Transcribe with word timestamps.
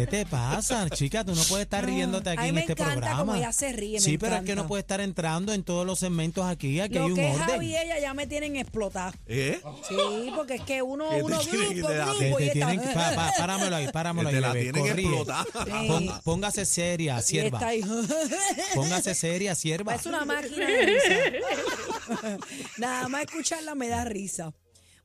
¿Qué 0.00 0.06
te 0.06 0.26
pasa, 0.26 0.88
chica? 0.90 1.24
Tú 1.24 1.34
no 1.34 1.42
puedes 1.44 1.64
estar 1.64 1.84
riéndote 1.84 2.30
aquí 2.30 2.38
a 2.38 2.42
mí 2.42 2.48
en 2.50 2.54
me 2.54 2.60
este 2.62 2.72
encanta 2.72 2.92
programa. 2.92 3.18
como 3.20 3.34
ella 3.34 3.52
se 3.52 3.72
ríe, 3.72 3.94
me 3.94 4.00
Sí, 4.00 4.16
pero 4.18 4.36
es 4.36 4.42
que 4.42 4.54
no 4.54 4.66
puede 4.66 4.80
estar 4.80 5.00
entrando 5.00 5.52
en 5.52 5.62
todos 5.62 5.86
los 5.86 5.98
segmentos 5.98 6.44
aquí. 6.46 6.80
Aquí 6.80 6.94
Lo 6.94 7.04
hay 7.04 7.10
un 7.10 7.16
que 7.16 7.26
orden. 7.26 7.38
Javi 7.48 7.66
y 7.66 7.76
ella 7.76 7.98
ya 8.00 8.14
me 8.14 8.26
tienen 8.26 8.56
explotada. 8.56 9.12
¿Eh? 9.26 9.60
Sí, 9.88 10.32
porque 10.34 10.54
es 10.54 10.62
que 10.62 10.82
uno, 10.82 11.08
uno 11.10 11.38
grupo, 11.40 11.56
y 11.70 11.82
te 11.82 12.44
esta- 12.44 12.52
tienen 12.52 12.80
que- 12.80 12.86
pa- 12.88 13.14
pa- 13.14 13.32
páramelo 13.38 13.76
ahí, 13.76 13.88
páramelo 13.92 14.28
ahí, 14.28 14.34
te 14.34 14.40
la 14.40 14.52
bebé. 14.52 14.72
tienen 14.72 14.98
explotada. 14.98 15.44
Pon- 15.86 16.20
póngase 16.24 16.64
seria, 16.64 17.18
y 17.18 17.22
sierva. 17.22 17.58
está 17.58 17.68
ahí. 17.68 17.82
Póngase 18.74 19.14
seria, 19.14 19.54
sierva. 19.54 19.94
Es 19.94 20.06
una 20.06 20.24
máquina 20.24 20.66
de 20.66 20.86
risa. 20.86 21.14
Nada 22.78 23.08
más 23.08 23.22
escucharla 23.24 23.74
me 23.74 23.88
da 23.88 24.04
risa. 24.04 24.52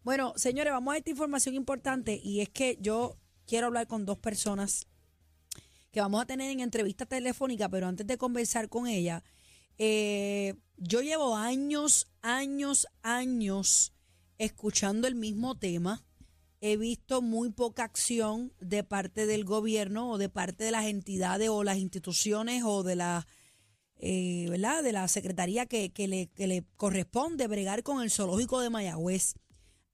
Bueno, 0.04 0.34
señores, 0.36 0.72
vamos 0.72 0.94
a 0.94 0.98
esta 0.98 1.10
información 1.10 1.56
importante 1.56 2.20
y 2.24 2.42
es 2.42 2.50
que 2.50 2.78
yo 2.80 3.18
quiero 3.46 3.68
hablar 3.68 3.88
con 3.88 4.06
dos 4.06 4.18
personas 4.18 4.88
que 5.92 6.02
vamos 6.02 6.22
a 6.22 6.26
tener 6.26 6.52
en 6.52 6.60
entrevista 6.60 7.06
telefónica, 7.06 7.70
pero 7.70 7.88
antes 7.88 8.06
de 8.06 8.18
conversar 8.18 8.68
con 8.68 8.88
ella, 8.88 9.24
eh, 9.78 10.56
yo 10.78 11.02
llevo 11.02 11.36
años, 11.36 12.08
años, 12.22 12.88
años 13.02 13.94
escuchando 14.38 15.08
el 15.08 15.16
mismo 15.16 15.56
tema. 15.56 16.04
He 16.62 16.78
visto 16.78 17.22
muy 17.22 17.50
poca 17.52 17.84
acción 17.84 18.54
de 18.60 18.84
parte 18.84 19.26
del 19.26 19.46
gobierno 19.46 20.12
o 20.12 20.18
de 20.18 20.30
parte 20.30 20.64
de 20.64 20.72
las 20.72 20.86
entidades 20.86 21.50
o 21.50 21.64
las 21.64 21.78
instituciones 21.78 22.64
o 22.66 22.84
de 22.84 22.96
la, 22.96 23.28
eh, 23.98 24.48
¿verdad? 24.50 24.84
de 24.84 24.92
la 24.92 25.08
secretaría 25.08 25.66
que, 25.66 25.92
que 25.92 26.08
le, 26.08 26.28
que 26.28 26.48
le 26.48 26.66
corresponde 26.76 27.48
bregar 27.48 27.84
con 27.84 28.02
el 28.02 28.12
zoológico 28.12 28.60
de 28.60 28.70
Mayagüez. 28.70 29.36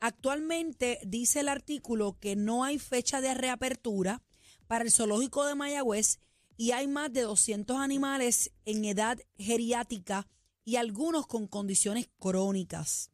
Actualmente 0.01 0.99
dice 1.05 1.41
el 1.41 1.47
artículo 1.47 2.17
que 2.19 2.35
no 2.35 2.63
hay 2.63 2.79
fecha 2.79 3.21
de 3.21 3.35
reapertura 3.35 4.23
para 4.67 4.83
el 4.83 4.91
zoológico 4.91 5.45
de 5.45 5.53
Mayagüez 5.55 6.19
y 6.57 6.71
hay 6.71 6.87
más 6.87 7.13
de 7.13 7.21
200 7.21 7.77
animales 7.77 8.51
en 8.65 8.83
edad 8.83 9.19
geriátrica 9.37 10.27
y 10.65 10.77
algunos 10.77 11.27
con 11.27 11.47
condiciones 11.47 12.09
crónicas. 12.19 13.11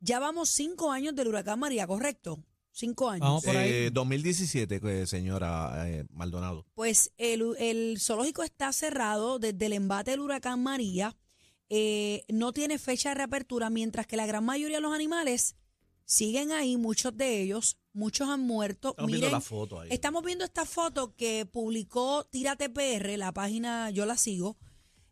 Ya 0.00 0.18
vamos 0.18 0.50
cinco 0.50 0.90
años 0.90 1.14
del 1.14 1.28
huracán 1.28 1.60
María, 1.60 1.86
¿correcto? 1.86 2.44
Cinco 2.72 3.08
años. 3.08 3.22
Vamos 3.22 3.44
por 3.44 3.56
ahí. 3.56 3.70
Eh, 3.72 3.90
2017, 3.92 4.80
eh, 4.82 5.06
señora 5.06 5.88
eh, 5.88 6.04
Maldonado. 6.10 6.66
Pues 6.74 7.12
el, 7.18 7.54
el 7.58 7.98
zoológico 8.00 8.42
está 8.42 8.72
cerrado 8.72 9.38
desde 9.38 9.66
el 9.66 9.72
embate 9.74 10.10
del 10.10 10.20
huracán 10.20 10.60
María. 10.62 11.16
eh, 11.68 12.24
no 12.28 12.52
tiene 12.52 12.78
fecha 12.78 13.08
de 13.10 13.14
reapertura, 13.16 13.70
mientras 13.70 14.06
que 14.06 14.16
la 14.16 14.26
gran 14.26 14.44
mayoría 14.44 14.76
de 14.76 14.82
los 14.82 14.92
animales 14.94 15.54
siguen 16.06 16.52
ahí, 16.52 16.78
muchos 16.78 17.14
de 17.16 17.42
ellos, 17.42 17.76
muchos 17.92 18.28
han 18.30 18.40
muerto. 18.40 18.90
Estamos 18.90 19.06
Miren, 19.08 19.20
viendo 19.20 19.36
la 19.36 19.40
foto 19.42 19.80
ahí. 19.80 19.88
Estamos 19.92 20.24
viendo 20.24 20.44
esta 20.44 20.64
foto 20.64 21.14
que 21.14 21.44
publicó 21.44 22.24
Tírate 22.24 22.70
PR, 22.70 23.18
la 23.18 23.32
página, 23.32 23.90
yo 23.90 24.06
la 24.06 24.16
sigo, 24.16 24.56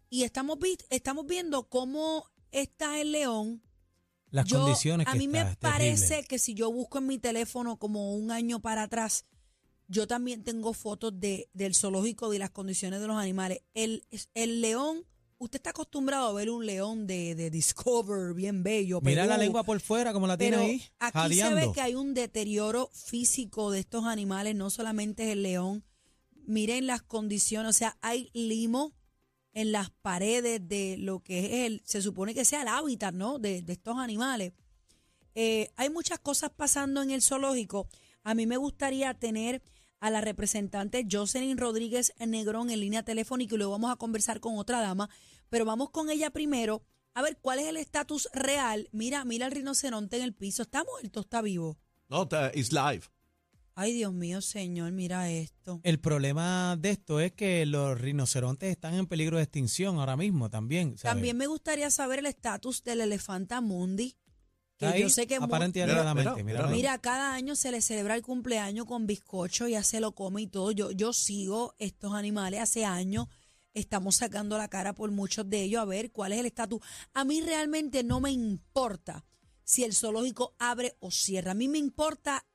y 0.09 0.22
estamos, 0.22 0.59
vi- 0.59 0.78
estamos 0.89 1.27
viendo 1.27 1.69
cómo 1.69 2.31
está 2.53 3.00
el 3.00 3.12
león. 3.12 3.62
Las 4.31 4.47
Yo- 4.47 4.61
condiciones 4.62 5.06
a 5.06 5.12
que 5.12 5.19
mí 5.19 5.28
me 5.28 5.39
terrible. 5.41 5.56
parece 5.61 6.25
que 6.25 6.39
si 6.39 6.55
yo 6.55 6.72
busco 6.72 6.98
en 6.98 7.06
mi 7.06 7.19
teléfono 7.19 7.78
como 7.78 8.15
un 8.15 8.31
año 8.31 8.61
para 8.61 8.83
atrás, 8.84 9.27
yo 9.87 10.06
también 10.06 10.42
tengo 10.45 10.72
fotos 10.72 11.12
de, 11.20 11.50
del 11.53 11.75
zoológico 11.75 12.33
y 12.33 12.39
las 12.39 12.50
condiciones 12.50 13.00
de 13.00 13.06
los 13.06 13.17
animales. 13.17 13.61
El, 13.75 14.05
el 14.34 14.61
león, 14.61 15.05
usted 15.45 15.59
está 15.59 15.70
acostumbrado 15.70 16.28
a 16.28 16.33
ver 16.33 16.50
un 16.50 16.67
león 16.67 17.06
de, 17.06 17.34
de 17.34 17.50
Discover, 17.50 18.34
bien 18.34 18.62
bello. 18.62 19.00
Mira 19.00 19.27
la 19.27 19.39
lengua 19.39 19.62
por 19.62 19.81
fuera, 19.81 20.12
como 20.12 20.27
la 20.27 20.37
tiene 20.37 20.56
Pero 20.56 20.69
ahí. 20.69 20.83
aquí 20.98 21.12
jadeando. 21.19 21.61
se 21.61 21.67
ve 21.67 21.73
que 21.73 21.81
hay 21.81 21.95
un 21.95 22.14
deterioro 22.14 22.91
físico 22.92 23.70
de 23.70 23.81
estos 23.81 24.05
animales, 24.05 24.55
no 24.55 24.70
solamente 24.70 25.25
es 25.25 25.31
el 25.31 25.42
león. 25.42 25.84
Miren 26.47 26.87
las 26.87 27.03
condiciones, 27.03 27.70
o 27.70 27.72
sea, 27.72 27.97
hay 28.00 28.31
limo 28.34 28.92
en 29.53 29.72
las 29.72 29.91
paredes 29.91 30.67
de 30.67 30.97
lo 30.98 31.20
que 31.20 31.47
es 31.47 31.67
el, 31.67 31.83
se 31.84 32.03
supone 32.03 32.34
que 32.34 32.45
sea 32.45 32.62
el 32.62 32.69
hábitat, 32.69 33.15
¿no? 33.15 33.38
De, 33.38 33.62
de 33.62 33.72
estos 33.72 33.97
animales. 33.99 34.53
Eh, 35.34 35.71
hay 35.76 35.91
muchas 35.91 36.19
cosas 36.19 36.50
pasando 36.55 37.03
en 37.03 37.11
el 37.11 37.22
zoológico. 37.22 37.88
A 38.22 38.34
mí 38.34 38.47
me 38.47 38.56
gustaría 38.56 39.15
tener 39.15 39.62
a 40.00 40.11
la 40.11 40.21
representante 40.21 41.06
Jocelyn 41.11 41.56
Rodríguez 41.56 42.12
Negrón 42.19 42.71
en 42.71 42.81
línea 42.81 43.03
telefónica 43.05 43.55
y 43.55 43.59
luego 43.59 43.72
vamos 43.72 43.91
a 43.91 43.97
conversar 43.97 44.38
con 44.38 44.59
otra 44.59 44.81
dama, 44.81 45.09
pero 45.50 45.65
vamos 45.65 45.91
con 45.91 46.10
ella 46.10 46.31
primero 46.31 46.82
a 47.15 47.22
ver 47.22 47.38
cuál 47.41 47.60
es 47.60 47.66
el 47.66 47.77
estatus 47.77 48.28
real. 48.32 48.88
Mira, 48.93 49.25
mira 49.25 49.47
el 49.47 49.53
rinoceronte 49.53 50.16
en 50.16 50.22
el 50.25 50.34
piso. 50.34 50.62
¿Está 50.62 50.84
muerto 50.84 51.21
está 51.21 51.43
vivo? 51.43 51.78
No, 52.09 52.22
está- 52.25 52.50
it's 52.55 52.72
live. 52.72 53.03
Ay, 53.77 53.93
Dios 53.93 54.12
mío, 54.12 54.41
señor, 54.41 54.93
mira 54.93 55.31
esto. 55.31 55.81
El 55.82 55.99
problema 55.99 56.77
de 56.78 56.91
esto 56.91 57.19
es 57.19 57.32
que 57.32 57.66
los 57.66 58.00
rinocerontes 58.00 58.71
están 58.71 58.94
en 58.94 59.06
peligro 59.06 59.37
de 59.38 59.43
extinción 59.43 59.99
ahora 59.99 60.16
mismo 60.16 60.49
también. 60.49 60.97
¿sabes? 60.97 61.15
También 61.15 61.37
me 61.37 61.49
gustaría 61.49 61.91
saber 61.91 62.21
el 62.21 62.26
estatus 62.26 62.84
del 62.84 63.00
elefanta 63.00 63.61
mundi. 63.61 64.16
Que 64.76 64.87
Ahí, 64.87 65.03
yo 65.03 65.09
sé 65.09 65.26
que 65.26 65.37
aparente 65.37 65.78
y 65.81 65.82
Mira, 65.82 65.94
alegadamente, 65.94 66.44
mira, 66.44 66.44
mira, 66.44 66.62
mira. 66.66 66.76
Mira, 66.76 66.99
cada 66.99 67.34
año 67.34 67.56
se 67.56 67.71
le 67.72 67.81
celebra 67.81 68.15
el 68.16 68.22
cumpleaños 68.22 68.87
con 68.87 69.06
bizcocho, 69.06 69.66
ya 69.69 69.82
se 69.82 70.00
lo 70.00 70.15
come 70.15 70.43
y 70.43 70.47
todo. 70.47 70.71
Yo, 70.72 70.91
yo 70.93 71.12
sigo 71.12 71.75
estos 71.78 72.15
animales 72.15 72.61
hace 72.61 72.84
años. 72.84 73.26
Estamos 73.75 74.17
sacando 74.17 74.57
la 74.57 74.69
cara 74.69 74.95
por 74.95 75.11
muchos 75.11 75.51
de 75.51 75.62
ellos 75.62 75.83
a 75.83 75.85
ver 75.85 76.12
cuál 76.12 76.33
es 76.33 76.39
el 76.39 76.47
estatus. 76.47 76.81
A 77.12 77.25
mí 77.25 77.41
realmente 77.41 78.05
no 78.05 78.21
me 78.21 78.31
importa 78.31 79.25
si 79.65 79.83
el 79.83 79.95
zoológico 79.95 80.55
abre 80.61 80.97
o 81.01 81.11
cierra. 81.11 81.51
A 81.51 81.55
mí 81.55 81.67
me 81.67 81.79
importa 81.79 82.47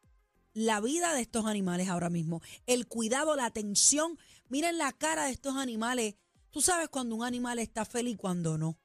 la 0.54 0.80
vida 0.80 1.14
de 1.14 1.22
estos 1.22 1.46
animales 1.46 1.90
ahora 1.90 2.10
mismo. 2.10 2.42
El 2.68 2.88
cuidado, 2.88 3.36
la 3.36 3.46
atención. 3.46 4.18
Miren 4.48 4.78
la 4.78 4.94
cara 4.94 5.26
de 5.26 5.32
estos 5.32 5.58
animales. 5.58 6.16
Tú 6.52 6.62
sabes 6.62 6.88
cuando 6.88 7.16
un 7.16 7.26
animal 7.26 7.60
está 7.60 7.84
feliz 7.84 8.14
y 8.14 8.18
cuando 8.18 8.58
no. 8.58 8.80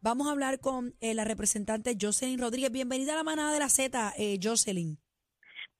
Vamos 0.00 0.28
a 0.28 0.32
hablar 0.32 0.60
con 0.60 0.94
eh, 1.00 1.14
la 1.14 1.24
representante 1.24 1.96
Jocelyn 1.98 2.38
Rodríguez. 2.38 2.70
Bienvenida 2.70 3.14
a 3.14 3.16
la 3.16 3.24
manada 3.24 3.52
de 3.52 3.58
la 3.60 3.68
Z, 3.70 4.12
eh, 4.18 4.38
Jocelyn. 4.40 5.00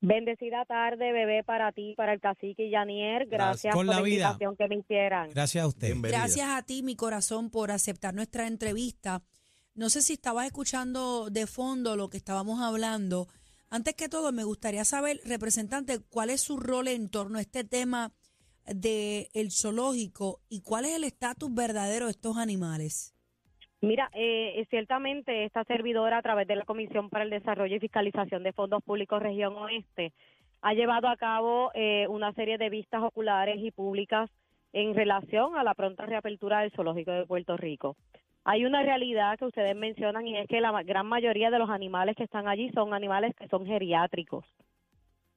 Bendecida 0.00 0.64
tarde, 0.64 1.12
bebé, 1.12 1.42
para 1.42 1.72
ti, 1.72 1.94
para 1.96 2.12
el 2.12 2.20
cacique 2.20 2.66
y 2.66 2.70
Yanier. 2.70 3.26
Gracias 3.26 3.74
Con 3.74 3.86
por 3.86 3.94
la 3.94 4.00
la 4.00 4.02
vida. 4.02 4.14
invitación 4.14 4.56
que 4.56 4.68
me 4.68 4.76
hicieran. 4.76 5.30
Gracias 5.30 5.64
a 5.64 5.66
usted. 5.66 5.88
Bienvenida. 5.88 6.18
Gracias 6.18 6.48
a 6.48 6.62
ti, 6.62 6.82
mi 6.82 6.94
corazón, 6.94 7.50
por 7.50 7.72
aceptar 7.72 8.14
nuestra 8.14 8.46
entrevista. 8.46 9.22
No 9.74 9.90
sé 9.90 10.02
si 10.02 10.12
estabas 10.12 10.46
escuchando 10.46 11.30
de 11.30 11.46
fondo 11.46 11.96
lo 11.96 12.10
que 12.10 12.16
estábamos 12.16 12.60
hablando. 12.60 13.28
Antes 13.70 13.94
que 13.94 14.08
todo, 14.08 14.30
me 14.32 14.44
gustaría 14.44 14.84
saber, 14.84 15.20
representante, 15.24 15.98
cuál 15.98 16.30
es 16.30 16.40
su 16.42 16.58
rol 16.58 16.88
en 16.88 17.08
torno 17.08 17.38
a 17.38 17.40
este 17.40 17.64
tema 17.64 18.12
del 18.66 19.28
el 19.34 19.50
zoológico 19.50 20.42
y 20.48 20.60
cuál 20.60 20.84
es 20.84 20.94
el 20.94 21.04
estatus 21.04 21.52
verdadero 21.52 22.06
de 22.06 22.12
estos 22.12 22.36
animales. 22.36 23.14
Mira, 23.80 24.10
eh, 24.12 24.66
ciertamente 24.70 25.44
esta 25.44 25.62
servidora 25.64 26.18
a 26.18 26.22
través 26.22 26.48
de 26.48 26.56
la 26.56 26.64
Comisión 26.64 27.10
para 27.10 27.22
el 27.22 27.30
Desarrollo 27.30 27.76
y 27.76 27.80
Fiscalización 27.80 28.42
de 28.42 28.52
Fondos 28.52 28.82
Públicos 28.82 29.22
Región 29.22 29.54
Oeste 29.54 30.12
ha 30.62 30.74
llevado 30.74 31.08
a 31.08 31.16
cabo 31.16 31.70
eh, 31.74 32.06
una 32.08 32.32
serie 32.32 32.58
de 32.58 32.70
vistas 32.70 33.02
oculares 33.02 33.58
y 33.60 33.70
públicas 33.70 34.28
en 34.72 34.94
relación 34.94 35.56
a 35.56 35.62
la 35.62 35.74
pronta 35.74 36.06
reapertura 36.06 36.60
del 36.60 36.72
Zoológico 36.72 37.12
de 37.12 37.26
Puerto 37.26 37.56
Rico. 37.56 37.96
Hay 38.44 38.64
una 38.64 38.82
realidad 38.82 39.38
que 39.38 39.44
ustedes 39.44 39.76
mencionan 39.76 40.26
y 40.26 40.36
es 40.36 40.48
que 40.48 40.60
la 40.60 40.82
gran 40.82 41.06
mayoría 41.06 41.50
de 41.50 41.58
los 41.60 41.70
animales 41.70 42.16
que 42.16 42.24
están 42.24 42.48
allí 42.48 42.70
son 42.70 42.94
animales 42.94 43.34
que 43.36 43.46
son 43.48 43.64
geriátricos. 43.64 44.44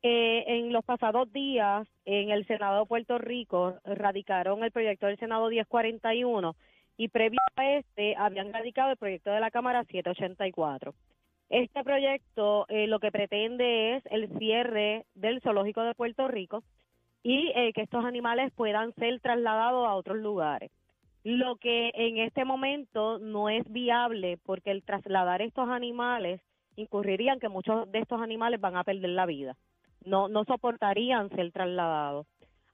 Eh, 0.02 0.46
en 0.48 0.74
los 0.74 0.84
pasados 0.84 1.32
días, 1.32 1.88
en 2.06 2.32
el 2.32 2.48
Senado 2.48 2.80
de 2.80 2.86
Puerto 2.88 3.20
Rico, 3.20 3.76
radicaron 3.86 4.64
el 4.64 4.72
proyecto 4.72 5.06
del 5.06 5.20
Senado 5.20 5.50
1041 5.50 6.56
y 7.02 7.08
previo 7.08 7.40
a 7.56 7.68
este 7.78 8.16
habían 8.16 8.54
radicado 8.54 8.92
el 8.92 8.98
proyecto 8.98 9.32
de 9.32 9.40
la 9.40 9.50
Cámara 9.50 9.84
784. 9.86 10.94
Este 11.50 11.84
proyecto 11.84 12.68
eh, 12.70 12.86
lo 12.86 13.00
que 13.00 13.12
pretende 13.12 13.96
es 13.96 14.04
el 14.12 14.30
cierre 14.38 15.06
del 15.16 15.42
zoológico 15.42 15.82
de 15.82 15.96
Puerto 15.96 16.28
Rico 16.28 16.62
y 17.24 17.52
eh, 17.56 17.74
que 17.74 17.82
estos 17.82 18.06
animales 18.06 18.54
puedan 18.54 18.94
ser 18.94 19.20
trasladados 19.20 19.88
a 19.88 19.96
otros 19.96 20.18
lugares. 20.18 20.70
Lo 21.24 21.56
que 21.56 21.90
en 21.96 22.20
este 22.20 22.46
momento 22.46 23.18
no 23.18 23.50
es 23.50 23.64
viable 23.72 24.38
porque 24.46 24.70
el 24.70 24.84
trasladar 24.84 25.42
estos 25.42 25.70
animales 25.70 26.40
incurrirían 26.76 27.40
que 27.40 27.50
muchos 27.50 27.92
de 27.92 27.98
estos 27.98 28.22
animales 28.22 28.62
van 28.62 28.76
a 28.76 28.84
perder 28.84 29.10
la 29.10 29.26
vida. 29.26 29.58
No, 30.06 30.28
no 30.28 30.44
soportarían 30.44 31.32
ser 31.32 31.52
trasladados. 31.52 32.28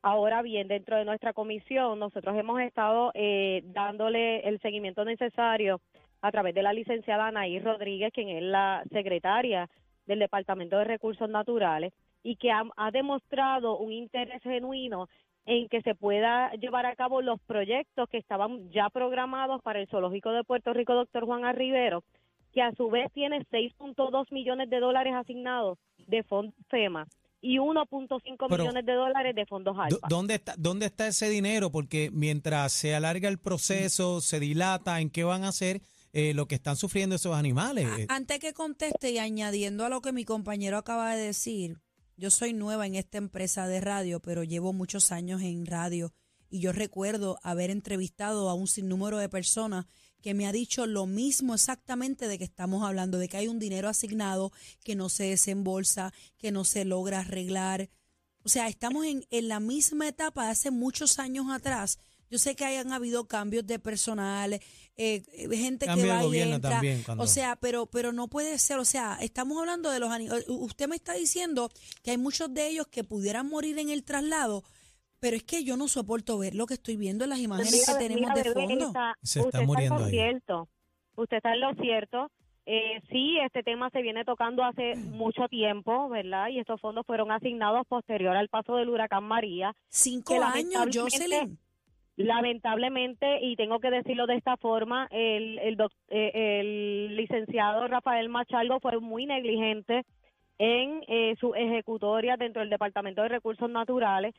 Ahora 0.10 0.42
bien, 0.42 0.70
dentro 0.70 0.96
de 0.96 1.04
nuestra 1.04 1.34
comisión, 1.34 2.00
nosotros 2.00 2.34
hemos 2.38 2.62
estado 2.62 3.12
eh, 3.14 3.62
dándole 3.66 4.40
el 4.48 4.58
seguimiento 4.62 5.04
necesario 5.04 5.82
a 6.22 6.32
través 6.32 6.56
de 6.56 6.64
la 6.64 6.72
licenciada 6.72 7.28
Anaí 7.28 7.60
Rodríguez, 7.60 8.14
quien 8.14 8.30
es 8.30 8.42
la 8.42 8.86
secretaria 8.90 9.70
del 10.06 10.20
Departamento 10.20 10.78
de 10.78 10.86
Recursos 10.86 11.30
Naturales, 11.30 11.92
y 12.24 12.38
que 12.38 12.54
ha, 12.54 12.64
demostrado 12.92 13.80
un 13.80 13.92
interés 13.92 14.42
genuino 14.44 15.10
en 15.46 15.68
que 15.68 15.82
se 15.82 15.94
pueda 15.94 16.52
llevar 16.54 16.86
a 16.86 16.96
cabo 16.96 17.22
los 17.22 17.42
proyectos 17.42 18.08
que 18.08 18.18
estaban 18.18 18.72
ya 18.72 18.90
programados 18.90 19.62
para 19.62 19.82
el 19.82 19.90
Zoológico 19.90 20.32
de 20.32 20.46
Puerto 20.46 20.72
Rico, 20.72 20.94
doctor 20.94 21.26
Juan 21.26 21.44
Arribero, 21.44 22.06
que 22.54 22.62
a 22.62 22.72
su 22.72 22.90
vez 22.90 23.12
tiene 23.12 23.42
6.2 23.52 24.32
millones 24.32 24.70
de 24.70 24.80
dólares 24.80 25.14
asignados 25.16 25.78
de 26.08 26.24
fondo 26.24 26.54
FEMA 26.70 27.08
y 27.42 27.58
1.5 27.58 28.20
Pero, 28.50 28.64
millones 28.64 28.86
de 28.86 28.94
dólares 28.94 29.36
de 29.36 29.46
fondos. 29.46 29.76
¿Dónde 30.10 30.36
está, 30.36 30.56
¿Dónde 30.58 30.88
está 30.88 31.08
ese 31.08 31.30
dinero? 31.30 31.72
Porque 31.72 32.10
mientras 32.12 32.74
se 32.74 32.96
alarga 32.96 33.30
el 33.30 33.38
proceso, 33.38 34.22
se 34.22 34.40
dilata, 34.40 35.00
¿en 35.00 35.10
qué 35.10 35.24
van 35.24 35.44
a 35.44 35.50
hacer 35.50 35.82
eh, 36.14 36.34
lo 36.34 36.48
que 36.48 36.56
están 36.56 36.76
sufriendo 36.76 37.16
esos 37.16 37.36
animales? 37.36 37.88
Antes 38.10 38.40
que 38.40 38.54
conteste 38.54 39.12
y 39.12 39.20
añadiendo 39.20 39.86
a 39.86 39.90
lo 39.90 40.02
que 40.02 40.12
mi 40.12 40.26
compañero 40.26 40.78
acaba 40.78 41.16
de 41.16 41.26
decir, 41.26 41.78
yo 42.16 42.32
soy 42.32 42.54
nueva 42.54 42.88
en 42.88 42.96
esta 42.96 43.20
empresa 43.20 43.68
de 43.68 43.82
radio, 43.82 44.20
pero 44.20 44.44
llevo 44.44 44.74
muchos 44.74 45.12
años 45.12 45.42
en 45.42 45.66
radio 45.66 46.14
y 46.50 46.60
yo 46.62 46.72
recuerdo 46.72 47.38
haber 47.44 47.70
entrevistado 47.70 48.50
a 48.50 48.54
un 48.54 48.68
sinnúmero 48.68 49.18
de 49.18 49.30
personas 49.30 49.86
que 50.28 50.34
me 50.34 50.46
ha 50.46 50.52
dicho 50.52 50.86
lo 50.88 51.06
mismo 51.06 51.54
exactamente 51.56 52.28
de 52.28 52.38
que 52.38 52.44
estamos 52.44 52.84
hablando, 52.84 53.18
de 53.18 53.30
que 53.30 53.38
hay 53.38 53.48
un 53.48 53.60
dinero 53.60 53.88
asignado 53.88 54.52
que 54.84 54.94
no 54.94 55.08
se 55.08 55.24
desembolsa, 55.24 56.14
que 56.38 56.52
no 56.52 56.66
se 56.66 56.84
logra 56.84 57.20
arreglar. 57.20 57.90
O 58.44 58.50
sea, 58.50 58.68
estamos 58.68 59.06
en, 59.06 59.26
en 59.30 59.48
la 59.48 59.62
misma 59.62 60.06
etapa 60.06 60.44
de 60.44 60.52
hace 60.52 60.70
muchos 60.70 61.18
años 61.20 61.46
atrás. 61.50 61.98
Yo 62.30 62.40
sé 62.40 62.58
que 62.58 62.66
hayan 62.66 62.92
habido 62.92 63.26
cambios 63.30 63.66
de 63.66 63.80
personal, 63.80 64.52
eh, 64.56 64.62
eh, 64.98 65.48
gente 65.56 65.86
Cambio 65.86 66.04
que 66.08 66.12
va 66.12 66.26
y 66.26 66.40
entra. 66.56 66.72
también, 66.72 67.04
cuando- 67.04 67.24
O 67.24 67.28
sea, 67.28 67.56
pero, 67.56 67.86
pero 67.86 68.12
no 68.12 68.28
puede 68.28 68.60
ser. 68.60 68.80
O 68.80 68.84
sea, 68.86 69.18
estamos 69.22 69.58
hablando 69.58 69.90
de 69.92 70.00
los 70.00 70.12
animales. 70.12 70.44
Usted 70.50 70.90
me 70.90 70.98
está 70.98 71.14
diciendo 71.14 71.72
que 72.04 72.12
hay 72.12 72.18
muchos 72.18 72.54
de 72.54 72.68
ellos 72.68 72.88
que 72.88 73.06
pudieran 73.06 73.48
morir 73.48 73.80
en 73.80 73.90
el 73.90 74.04
traslado, 74.04 74.66
pero 75.28 75.36
es 75.38 75.44
que 75.44 75.64
yo 75.66 75.76
no 75.76 75.88
soporto 75.90 76.38
ver 76.38 76.56
lo 76.56 76.66
que 76.68 76.76
estoy 76.76 76.96
viendo 76.96 77.26
en 77.26 77.32
las 77.32 77.40
imágenes 77.40 77.86
que 77.86 77.94
tenemos 78.00 78.30
mira, 78.32 78.34
de 78.34 78.44
bebé, 78.50 78.68
fondo. 78.68 78.86
está- 78.88 79.16
Se 79.22 79.40
está 79.42 79.62
muriendo 79.62 79.96
en 79.96 80.02
lo 80.02 80.06
ahí. 80.08 80.12
cierto. 80.12 80.68
Usted 81.18 81.38
está 81.38 81.54
en 81.54 81.60
lo 81.60 81.74
cierto. 81.76 82.32
Eh, 82.66 83.02
sí, 83.10 83.38
este 83.46 83.64
tema 83.64 83.90
se 83.90 84.02
viene 84.02 84.24
tocando 84.26 84.64
hace 84.64 84.96
mucho 85.12 85.48
tiempo, 85.50 86.08
¿verdad? 86.10 86.48
Y 86.50 86.60
estos 86.60 86.80
fondos 86.80 87.06
fueron 87.06 87.32
asignados 87.32 87.86
posterior 87.88 88.36
al 88.38 88.48
paso 88.48 88.76
del 88.78 88.90
huracán 88.90 89.24
María. 89.26 89.74
Cinco 89.90 90.36
años, 90.42 90.88
Jocelyn. 90.94 91.58
Lamentablemente, 92.16 93.40
y 93.46 93.56
tengo 93.56 93.80
que 93.80 93.92
decirlo 93.92 94.26
de 94.28 94.36
esta 94.38 94.58
forma, 94.58 95.08
el, 95.12 95.60
el, 95.60 95.76
doc- 95.78 95.94
eh, 96.10 96.32
el 96.62 97.16
licenciado 97.16 97.88
Rafael 97.88 98.28
Machalgo 98.30 98.80
fue 98.80 99.00
muy 99.00 99.26
negligente 99.28 100.04
en 100.58 101.04
eh, 101.08 101.36
su 101.40 101.54
ejecutoria 101.54 102.36
dentro 102.36 102.62
del 102.62 102.72
Departamento 102.72 103.22
de 103.22 103.30
Recursos 103.30 103.70
Naturales 103.70 104.34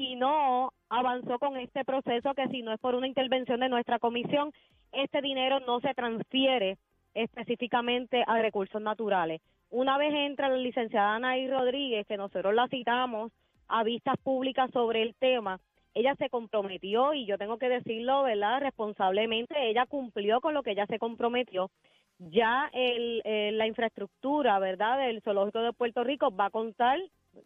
y 0.00 0.16
no 0.16 0.72
avanzó 0.88 1.38
con 1.38 1.56
este 1.56 1.84
proceso 1.84 2.34
que 2.34 2.48
si 2.48 2.62
no 2.62 2.72
es 2.72 2.80
por 2.80 2.94
una 2.94 3.06
intervención 3.06 3.60
de 3.60 3.68
nuestra 3.68 3.98
comisión, 3.98 4.52
este 4.92 5.20
dinero 5.20 5.60
no 5.60 5.80
se 5.80 5.94
transfiere 5.94 6.78
específicamente 7.14 8.24
a 8.26 8.40
recursos 8.40 8.80
naturales. 8.80 9.40
Una 9.70 9.98
vez 9.98 10.12
entra 10.14 10.48
la 10.48 10.56
licenciada 10.56 11.14
Anaí 11.14 11.48
Rodríguez, 11.48 12.06
que 12.06 12.16
nosotros 12.16 12.54
la 12.54 12.68
citamos 12.68 13.32
a 13.68 13.82
vistas 13.84 14.16
públicas 14.22 14.70
sobre 14.70 15.02
el 15.02 15.14
tema, 15.14 15.58
ella 15.94 16.14
se 16.16 16.30
comprometió 16.30 17.12
y 17.12 17.26
yo 17.26 17.36
tengo 17.36 17.58
que 17.58 17.68
decirlo, 17.68 18.22
¿verdad? 18.22 18.60
Responsablemente, 18.60 19.68
ella 19.68 19.86
cumplió 19.86 20.40
con 20.40 20.54
lo 20.54 20.62
que 20.62 20.70
ella 20.70 20.86
se 20.86 20.98
comprometió. 20.98 21.70
Ya 22.18 22.70
el, 22.72 23.22
la 23.58 23.66
infraestructura, 23.66 24.58
¿verdad? 24.58 24.98
Del 24.98 25.22
zoológico 25.22 25.60
de 25.60 25.72
Puerto 25.72 26.04
Rico 26.04 26.34
va 26.34 26.46
a 26.46 26.50
contar 26.50 26.98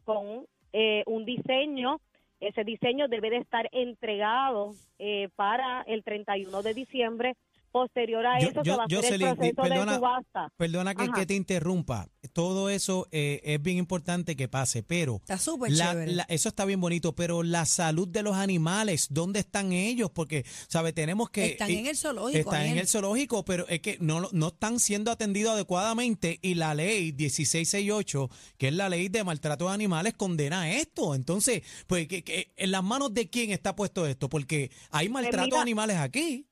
con 0.04 0.46
eh, 0.72 1.02
un 1.06 1.24
diseño. 1.24 2.00
Ese 2.40 2.64
diseño 2.64 3.08
debe 3.08 3.30
de 3.30 3.38
estar 3.38 3.68
entregado 3.72 4.74
eh, 4.98 5.28
para 5.36 5.82
el 5.82 6.04
31 6.04 6.62
de 6.62 6.74
diciembre. 6.74 7.34
Posterior 7.76 8.24
a 8.26 8.40
Yo- 8.40 8.48
eso 8.48 8.62
yo- 8.62 8.72
se 8.72 8.76
va 8.78 8.82
a 8.82 8.86
hacer 8.86 8.96
Jocelyn, 9.02 9.28
el 9.28 9.36
proceso 9.36 9.62
perdona, 9.62 9.92
de 9.92 9.98
subasta. 9.98 10.52
Perdona 10.56 10.94
que, 10.94 11.26
te 11.26 11.34
interrumpa. 11.34 12.08
Todo 12.32 12.70
eso 12.70 13.06
eh, 13.12 13.40
es 13.44 13.60
bien 13.62 13.76
importante 13.76 14.34
que 14.34 14.48
pase, 14.48 14.82
pero 14.82 15.16
Está 15.16 15.38
súper 15.38 15.70
la- 15.72 15.92
chévere. 15.92 16.12
la- 16.12 16.26
eso 16.28 16.48
está 16.48 16.64
bien 16.64 16.80
bonito, 16.80 17.14
pero 17.14 17.42
la 17.42 17.66
salud 17.66 18.08
de 18.08 18.22
los 18.22 18.34
animales, 18.36 19.08
¿dónde 19.10 19.40
están 19.40 19.72
ellos? 19.72 20.10
Porque, 20.10 20.44
¿sabe? 20.68 20.92
Tenemos 20.92 21.28
que... 21.30 21.46
Están 21.52 21.70
eh, 21.70 21.80
en 21.80 21.86
el 21.86 21.96
zoológico. 21.96 22.38
Están 22.50 22.66
en 22.66 22.78
el 22.78 22.88
zoológico, 22.88 23.44
pero 23.44 23.68
es 23.68 23.80
que 23.80 23.98
no, 24.00 24.28
no 24.32 24.48
están 24.48 24.80
siendo 24.80 25.10
atendidos 25.10 25.52
adecuadamente 25.54 26.38
y 26.42 26.54
la 26.54 26.74
ley 26.74 27.12
1668, 27.12 28.30
que 28.58 28.68
es 28.68 28.74
la 28.74 28.88
ley 28.88 29.08
de 29.08 29.22
maltrato 29.24 29.68
de 29.68 29.74
animales, 29.74 30.14
condena 30.14 30.70
esto. 30.72 31.14
Entonces, 31.14 31.62
pues, 31.86 32.08
que, 32.08 32.24
que- 32.24 32.52
¿en 32.56 32.70
las 32.70 32.82
manos 32.82 33.12
de 33.14 33.28
quién 33.28 33.50
está 33.50 33.76
puesto 33.76 34.06
esto? 34.06 34.28
Porque 34.28 34.70
hay 34.90 35.08
maltrato 35.08 35.56
de 35.56 35.60
animales 35.62 35.96
aquí, 35.98 36.46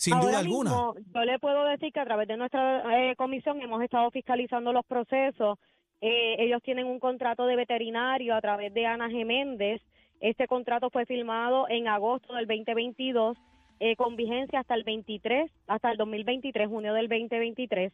sin 0.00 0.14
Ahora 0.14 0.26
duda 0.26 0.38
alguna. 0.38 0.70
mismo, 0.70 0.94
yo 1.14 1.24
le 1.24 1.38
puedo 1.38 1.64
decir 1.66 1.92
que 1.92 2.00
a 2.00 2.06
través 2.06 2.26
de 2.26 2.38
nuestra 2.38 3.10
eh, 3.10 3.16
comisión 3.16 3.60
hemos 3.60 3.82
estado 3.82 4.10
fiscalizando 4.10 4.72
los 4.72 4.86
procesos. 4.86 5.58
Eh, 6.00 6.36
ellos 6.38 6.62
tienen 6.62 6.86
un 6.86 6.98
contrato 6.98 7.44
de 7.44 7.54
veterinario 7.54 8.34
a 8.34 8.40
través 8.40 8.72
de 8.72 8.86
Ana 8.86 9.10
Geméndez. 9.10 9.82
Este 10.20 10.46
contrato 10.46 10.88
fue 10.88 11.04
firmado 11.04 11.68
en 11.68 11.86
agosto 11.86 12.34
del 12.34 12.46
2022 12.46 13.36
eh, 13.78 13.94
con 13.96 14.16
vigencia 14.16 14.60
hasta 14.60 14.74
el 14.74 14.84
23, 14.84 15.50
hasta 15.66 15.90
el 15.90 15.98
2023, 15.98 16.66
junio 16.66 16.94
del 16.94 17.08
2023. 17.08 17.92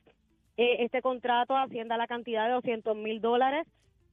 Eh, 0.59 0.77
este 0.85 1.03
contrato 1.03 1.57
asciende 1.57 1.95
a 1.95 1.97
la 1.97 2.07
cantidad 2.07 2.47
de 2.47 2.55
200 2.55 2.97
mil 2.97 3.21
dólares. 3.21 3.67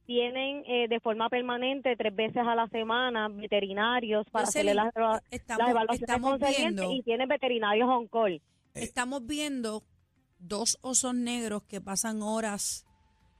Tienen 0.06 0.64
eh, 0.66 0.86
de 0.88 1.00
forma 1.00 1.28
permanente 1.30 1.96
tres 1.96 2.14
veces 2.14 2.42
a 2.46 2.54
la 2.54 2.68
semana 2.68 3.28
veterinarios 3.28 4.26
para 4.30 4.46
hacerle 4.46 4.74
las, 4.74 4.92
las 4.94 5.22
estamos, 5.30 5.70
evaluaciones 5.70 6.20
concernientes 6.20 6.58
viendo, 6.58 6.92
y 6.92 7.02
tienen 7.02 7.28
veterinarios 7.28 7.88
on 7.88 8.06
call. 8.08 8.42
estamos 8.74 9.26
viendo 9.26 9.82
dos 10.38 10.78
osos 10.82 11.14
negros 11.14 11.62
que 11.64 11.80
pasan 11.80 12.22
horas 12.22 12.86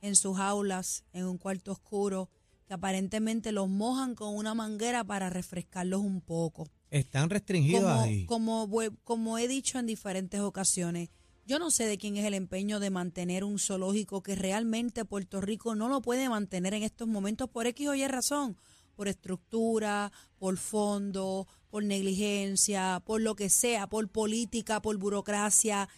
en 0.00 0.16
sus 0.16 0.36
jaulas, 0.36 1.04
en 1.12 1.26
un 1.26 1.38
cuarto 1.38 1.72
oscuro, 1.72 2.30
que 2.66 2.74
aparentemente 2.74 3.52
los 3.52 3.68
mojan 3.68 4.14
con 4.14 4.34
una 4.34 4.54
manguera 4.54 5.04
para 5.04 5.30
refrescarlos 5.30 6.00
un 6.00 6.20
poco. 6.20 6.68
Están 6.90 7.28
restringidos 7.28 7.82
como, 7.82 8.00
ahí. 8.00 8.26
como, 8.26 8.68
como 9.02 9.38
he 9.38 9.48
dicho 9.48 9.78
en 9.78 9.86
diferentes 9.86 10.40
ocasiones, 10.40 11.10
yo 11.46 11.58
no 11.58 11.70
sé 11.70 11.86
de 11.86 11.98
quién 11.98 12.16
es 12.16 12.24
el 12.24 12.34
empeño 12.34 12.80
de 12.80 12.90
mantener 12.90 13.44
un 13.44 13.58
zoológico 13.58 14.22
que 14.22 14.34
realmente 14.34 15.04
Puerto 15.04 15.40
Rico 15.40 15.74
no 15.74 15.88
lo 15.88 16.00
puede 16.00 16.28
mantener 16.28 16.74
en 16.74 16.82
estos 16.82 17.06
momentos 17.06 17.48
por 17.48 17.66
X 17.66 17.88
o 17.88 17.94
Y 17.94 18.06
razón, 18.06 18.56
por 18.94 19.08
estructura, 19.08 20.12
por 20.38 20.56
fondo, 20.56 21.46
por 21.68 21.84
negligencia, 21.84 23.02
por 23.04 23.20
lo 23.20 23.34
que 23.34 23.50
sea, 23.50 23.88
por 23.88 24.08
política, 24.08 24.80
por 24.80 24.96
burocracia. 24.96 25.88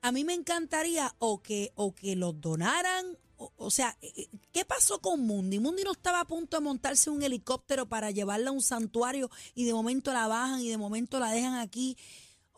A 0.00 0.12
mí 0.12 0.24
me 0.24 0.34
encantaría 0.34 1.14
o 1.18 1.42
que, 1.42 1.72
o 1.74 1.94
que 1.94 2.16
los 2.16 2.40
donaran, 2.40 3.18
o, 3.36 3.52
o 3.56 3.70
sea, 3.70 3.96
eh, 4.00 4.12
eh, 4.16 4.28
¿qué 4.52 4.64
pasó 4.64 5.00
con 5.00 5.20
Mundi? 5.20 5.58
Mundi 5.58 5.82
no 5.84 5.92
estaba 5.92 6.20
a 6.20 6.26
punto 6.26 6.56
de 6.56 6.62
montarse 6.62 7.10
un 7.10 7.22
helicóptero 7.22 7.88
para 7.88 8.10
llevarla 8.10 8.50
a 8.50 8.52
un 8.52 8.62
santuario 8.62 9.30
y 9.54 9.64
de 9.64 9.74
momento 9.74 10.12
la 10.12 10.26
bajan 10.26 10.60
y 10.60 10.68
de 10.68 10.76
momento 10.76 11.18
la 11.20 11.30
dejan 11.30 11.56
aquí. 11.56 11.96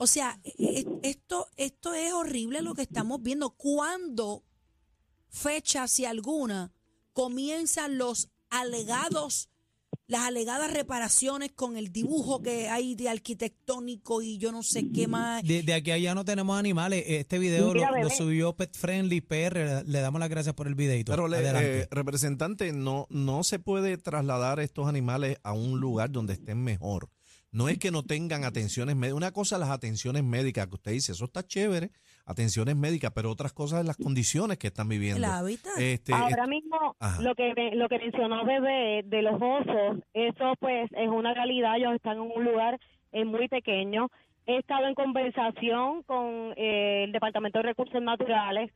O 0.03 0.07
sea, 0.07 0.41
eh, 0.45 0.55
eh, 0.59 0.87
esto, 1.03 1.47
esto 1.59 1.93
es 1.93 2.11
horrible 2.15 2.63
lo 2.63 2.75
que 2.75 2.81
estamos 2.81 3.23
viendo. 3.23 3.51
¿Cuándo, 3.51 4.45
fecha 5.29 5.87
si 5.89 6.07
alguna, 6.07 6.73
comienzan 7.13 7.99
los 7.99 8.31
alegados, 8.49 9.51
las 10.07 10.23
alegadas 10.23 10.73
reparaciones 10.73 11.53
con 11.53 11.77
el 11.77 11.93
dibujo 11.93 12.41
que 12.41 12.71
hay 12.71 12.95
de 12.95 13.11
arquitectónico 13.11 14.23
y 14.23 14.39
yo 14.39 14.53
no 14.53 14.63
sé 14.63 14.91
qué 14.91 15.07
más? 15.07 15.43
De, 15.43 15.63
de 15.63 15.75
aquí 15.75 15.91
a 15.91 15.97
allá 15.97 16.15
no 16.15 16.25
tenemos 16.25 16.59
animales. 16.59 17.05
Este 17.07 17.39
video 17.39 17.75
Mira, 17.75 17.91
lo, 18.03 18.09
subió 18.09 18.57
Pet 18.57 18.75
Friendly 18.75 19.21
PR. 19.21 19.85
Le 19.85 20.01
damos 20.01 20.19
las 20.19 20.31
gracias 20.31 20.55
por 20.55 20.67
el 20.67 20.77
videito. 20.77 21.13
Pero, 21.13 21.29
eh, 21.31 21.87
representante, 21.91 22.73
no, 22.73 23.07
no 23.11 23.45
se 23.45 23.59
puede 23.59 23.99
trasladar 23.99 24.61
estos 24.61 24.89
animales 24.89 25.37
a 25.43 25.53
un 25.53 25.79
lugar 25.79 26.11
donde 26.11 26.33
estén 26.33 26.65
mejor. 26.65 27.11
No 27.53 27.69
es 27.69 27.79
que 27.79 27.91
no 27.91 28.03
tengan 28.05 28.45
atenciones 28.45 28.95
médicas. 28.97 29.17
Una 29.17 29.33
cosa 29.33 29.59
las 29.59 29.71
atenciones 29.71 30.23
médicas, 30.23 30.67
que 30.69 30.75
usted 30.75 30.93
dice, 30.93 31.13
eso 31.13 31.25
está 31.25 31.43
chévere, 31.43 31.91
atenciones 32.25 32.77
médicas, 32.77 33.11
pero 33.15 33.31
otras 33.31 33.53
cosas 33.53 33.81
es 33.81 33.87
las 33.87 33.97
condiciones 33.97 34.57
que 34.59 34.69
están 34.69 34.89
viviendo. 34.89 35.19
El 35.19 35.33
hábitat. 35.33 35.73
Este, 35.79 36.15
Ahora 36.15 36.47
mismo, 36.47 36.95
Ajá. 37.01 37.21
lo 37.23 37.35
que 37.35 37.53
me- 37.57 37.75
lo 37.75 37.89
que 37.89 37.99
mencionó 37.99 38.45
Bebé 38.45 39.03
de 39.05 39.23
los 39.23 39.35
osos, 39.43 39.99
eso 40.15 40.55
pues 40.61 40.89
es 40.93 41.09
una 41.09 41.35
realidad. 41.35 41.77
Ellos 41.77 41.95
están 41.95 42.19
en 42.19 42.31
un 42.35 42.45
lugar 42.45 42.79
eh, 43.13 43.25
muy 43.25 43.49
pequeño. 43.49 44.09
He 44.47 44.59
estado 44.59 44.87
en 44.87 44.95
conversación 44.95 46.03
con 46.05 46.53
eh, 46.57 47.05
el 47.05 47.13
Departamento 47.13 47.59
de 47.59 47.65
Recursos 47.65 48.01
Naturales. 48.01 48.71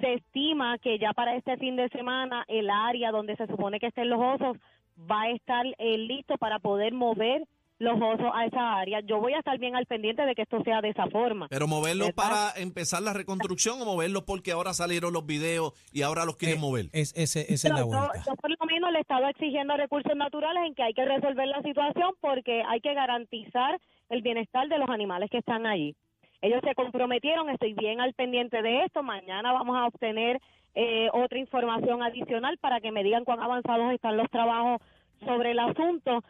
Se 0.00 0.14
estima 0.14 0.78
que 0.78 0.98
ya 0.98 1.12
para 1.12 1.36
este 1.36 1.56
fin 1.58 1.76
de 1.76 1.88
semana 1.90 2.44
el 2.48 2.70
área 2.70 3.10
donde 3.10 3.36
se 3.36 3.46
supone 3.46 3.78
que 3.80 3.88
estén 3.88 4.08
los 4.08 4.18
osos 4.20 4.56
va 4.98 5.22
a 5.22 5.30
estar 5.30 5.66
eh, 5.78 5.98
listo 5.98 6.36
para 6.38 6.58
poder 6.58 6.94
mover 6.94 7.46
los 7.78 8.00
osos 8.00 8.30
a 8.32 8.46
esa 8.46 8.78
área. 8.78 9.00
Yo 9.00 9.18
voy 9.18 9.32
a 9.34 9.38
estar 9.40 9.58
bien 9.58 9.74
al 9.74 9.86
pendiente 9.86 10.22
de 10.24 10.34
que 10.34 10.42
esto 10.42 10.62
sea 10.62 10.80
de 10.80 10.90
esa 10.90 11.06
forma. 11.08 11.48
pero 11.48 11.66
moverlos 11.66 12.08
¿Verdad? 12.14 12.22
para 12.52 12.62
empezar 12.62 13.02
la 13.02 13.12
reconstrucción 13.12 13.80
o 13.82 13.84
moverlos 13.84 14.22
porque 14.24 14.52
ahora 14.52 14.72
salieron 14.74 15.12
los 15.12 15.26
videos 15.26 15.72
y 15.92 16.02
ahora 16.02 16.24
los 16.24 16.36
quieren 16.36 16.58
Eh, 16.58 16.60
mover. 16.60 16.86
es, 16.92 17.12
ese- 17.16 17.52
esa 17.52 17.68
es 17.68 17.74
la 17.74 17.80
yo, 17.80 17.86
vuelta. 17.86 18.22
yo 18.26 18.34
por 18.36 18.50
lo 18.50 18.66
menos 18.66 18.92
le 18.92 18.98
he 18.98 19.00
estado 19.00 19.26
exigiendo 19.28 19.74
a 19.74 19.76
recursos 19.76 20.14
naturales 20.16 20.62
en 20.66 20.74
que 20.74 20.82
hay 20.84 20.94
que 20.94 21.04
resolver 21.04 21.48
la 21.48 21.62
situación 21.62 22.12
porque 22.20 22.62
hay 22.68 22.80
que 22.80 22.94
garantizar 22.94 23.80
el 24.08 24.22
bienestar 24.22 24.68
de 24.68 24.78
los 24.78 24.88
animales 24.88 25.28
que 25.30 25.38
están 25.38 25.66
allí. 25.66 25.96
Ellos 26.42 26.60
se 26.62 26.74
comprometieron, 26.74 27.48
estoy 27.50 27.72
bien 27.72 28.00
al 28.00 28.12
pendiente 28.14 28.60
de 28.62 28.84
esto, 28.84 29.02
mañana 29.02 29.52
vamos 29.52 29.76
a 29.76 29.86
obtener 29.86 30.40
eh, 30.76 31.08
otra 31.12 31.38
información 31.38 32.02
adicional 32.02 32.58
para 32.58 32.80
que 32.80 32.90
me 32.92 33.02
digan 33.02 33.24
cuán 33.24 33.40
avanzados 33.40 33.92
están 33.92 34.16
los 34.16 34.28
trabajos 34.30 34.80
sobre 35.24 35.52
el 35.52 35.58
asunto. 35.58 36.22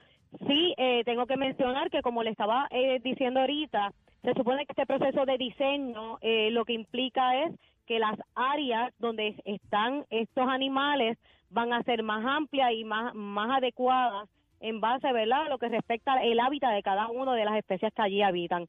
Sí, 0.46 0.74
eh, 0.76 1.02
tengo 1.04 1.26
que 1.26 1.36
mencionar 1.36 1.90
que 1.90 2.02
como 2.02 2.22
le 2.22 2.30
estaba 2.30 2.66
eh, 2.70 3.00
diciendo 3.02 3.40
ahorita, 3.40 3.92
se 4.22 4.34
supone 4.34 4.66
que 4.66 4.72
este 4.72 4.86
proceso 4.86 5.24
de 5.26 5.38
diseño 5.38 6.18
eh, 6.20 6.50
lo 6.50 6.64
que 6.64 6.72
implica 6.72 7.44
es 7.44 7.52
que 7.86 7.98
las 7.98 8.18
áreas 8.34 8.92
donde 8.98 9.36
están 9.44 10.04
estos 10.10 10.48
animales 10.48 11.18
van 11.50 11.72
a 11.72 11.82
ser 11.82 12.02
más 12.02 12.24
amplias 12.24 12.72
y 12.72 12.84
más, 12.84 13.14
más 13.14 13.58
adecuadas 13.58 14.28
en 14.60 14.80
base, 14.80 15.12
¿verdad?, 15.12 15.46
a 15.46 15.48
lo 15.50 15.58
que 15.58 15.68
respecta 15.68 16.22
el 16.22 16.40
hábitat 16.40 16.72
de 16.74 16.82
cada 16.82 17.08
una 17.08 17.34
de 17.34 17.44
las 17.44 17.56
especies 17.56 17.92
que 17.92 18.02
allí 18.02 18.22
habitan. 18.22 18.66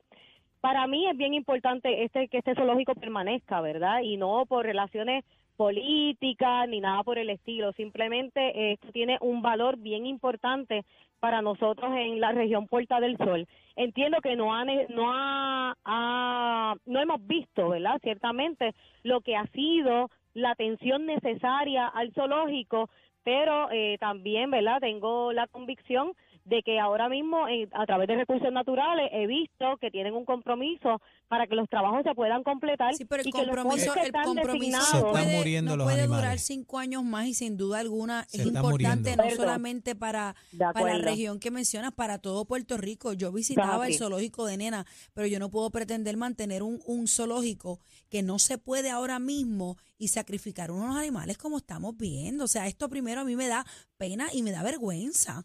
Para 0.60 0.88
mí 0.88 1.08
es 1.08 1.16
bien 1.16 1.34
importante 1.34 2.04
este 2.04 2.28
que 2.28 2.40
este 2.40 2.56
zoológico 2.56 2.96
permanezca, 2.96 3.62
¿verdad? 3.62 4.02
Y 4.02 4.18
no 4.18 4.46
por 4.46 4.66
relaciones 4.66 5.24
políticas 5.56 6.68
ni 6.68 6.80
nada 6.82 7.04
por 7.04 7.18
el 7.18 7.30
estilo. 7.30 7.72
Simplemente 7.74 8.40
eh, 8.42 8.74
esto 8.74 8.92
tiene 8.92 9.18
un 9.22 9.42
valor 9.42 9.78
bien 9.78 10.06
importante 10.06 10.84
para 11.20 11.42
nosotros 11.42 11.92
en 11.96 12.20
la 12.20 12.32
región 12.32 12.68
Puerta 12.68 13.00
del 13.00 13.18
Sol. 13.18 13.48
Entiendo 13.76 14.20
que 14.22 14.36
no 14.36 14.54
ha, 14.54 14.64
no 14.66 15.12
ha, 15.14 15.76
ha- 15.84 16.76
no 16.86 17.02
hemos 17.02 17.26
visto, 17.26 17.70
¿verdad? 17.70 18.00
Ciertamente 18.02 18.74
lo 19.04 19.22
que 19.22 19.36
ha 19.36 19.46
sido 19.48 20.10
la 20.34 20.52
atención 20.52 21.06
necesaria 21.06 21.88
al 21.88 22.14
zoológico, 22.14 22.90
pero 23.24 23.70
eh, 23.72 23.98
también, 24.00 24.52
¿verdad? 24.52 24.80
Tengo 24.82 25.32
la 25.34 25.48
convicción 25.48 26.14
de 26.46 26.62
que 26.62 26.80
ahora 26.80 27.10
mismo 27.10 27.48
eh, 27.48 27.68
a 27.74 27.88
través 27.88 28.08
de 28.08 28.16
recursos 28.18 28.52
naturales 28.54 29.10
he 29.12 29.26
visto 29.26 29.78
que 29.82 29.90
tienen 29.90 30.14
un 30.14 30.26
compromiso 30.26 31.02
para 31.28 31.48
que 31.48 31.56
los 31.56 31.68
trabajos 31.68 32.04
se 32.04 32.14
puedan 32.14 32.44
completar 32.44 32.94
Sí, 32.94 33.04
pero 33.04 33.24
el 33.24 33.30
y 33.30 33.32
que 33.32 33.46
los 33.46 33.56
compromiso, 33.56 33.94
que 33.94 34.00
el 34.02 34.06
están 34.06 34.26
compromiso 34.26 34.82
Se 34.82 35.02
puede, 35.02 35.38
muriendo 35.38 35.72
no 35.72 35.78
los 35.78 35.92
puede 35.92 36.06
durar 36.06 36.38
cinco 36.38 36.78
años 36.78 37.04
más 37.04 37.26
y 37.26 37.34
sin 37.34 37.58
duda 37.58 37.80
alguna 37.80 38.26
Se 38.30 38.42
es 38.42 38.46
importante 38.46 39.10
muriendo. 39.10 39.24
no 39.24 39.32
solamente 39.32 39.96
para, 39.96 40.36
la 40.54 40.98
región 41.00 41.40
que 41.40 41.50
mencionas, 41.50 41.94
para 41.94 42.20
todo 42.20 42.46
Puerto 42.46 42.78
Rico. 42.78 43.14
Yo 43.14 43.32
visitaba 43.32 43.88
el 43.88 43.96
zoológico 43.96 44.46
de 44.46 44.58
Nena, 44.58 44.86
pero 45.16 45.26
yo 45.26 45.40
no 45.40 45.50
puedo 45.50 45.72
pretender 45.72 46.16
mantener 46.16 46.62
un, 46.62 46.80
un 46.86 47.08
zoológico 47.08 47.80
que 48.10 48.22
no 48.22 48.38
se 48.38 48.60
puede 48.60 48.92
ahora 48.92 49.18
mismo 49.18 49.78
y 49.98 50.10
sacrificar 50.10 50.70
unos 50.70 50.96
animales 50.96 51.40
como 51.40 51.58
estamos 51.58 51.98
viendo. 51.98 52.44
O 52.44 52.48
sea, 52.48 52.68
esto 52.68 52.88
primero 52.88 53.22
a 53.22 53.24
mí 53.24 53.36
me 53.36 53.48
da 53.48 53.66
pena 53.98 54.28
y 54.32 54.44
me 54.44 54.52
da 54.52 54.62
vergüenza. 54.62 55.44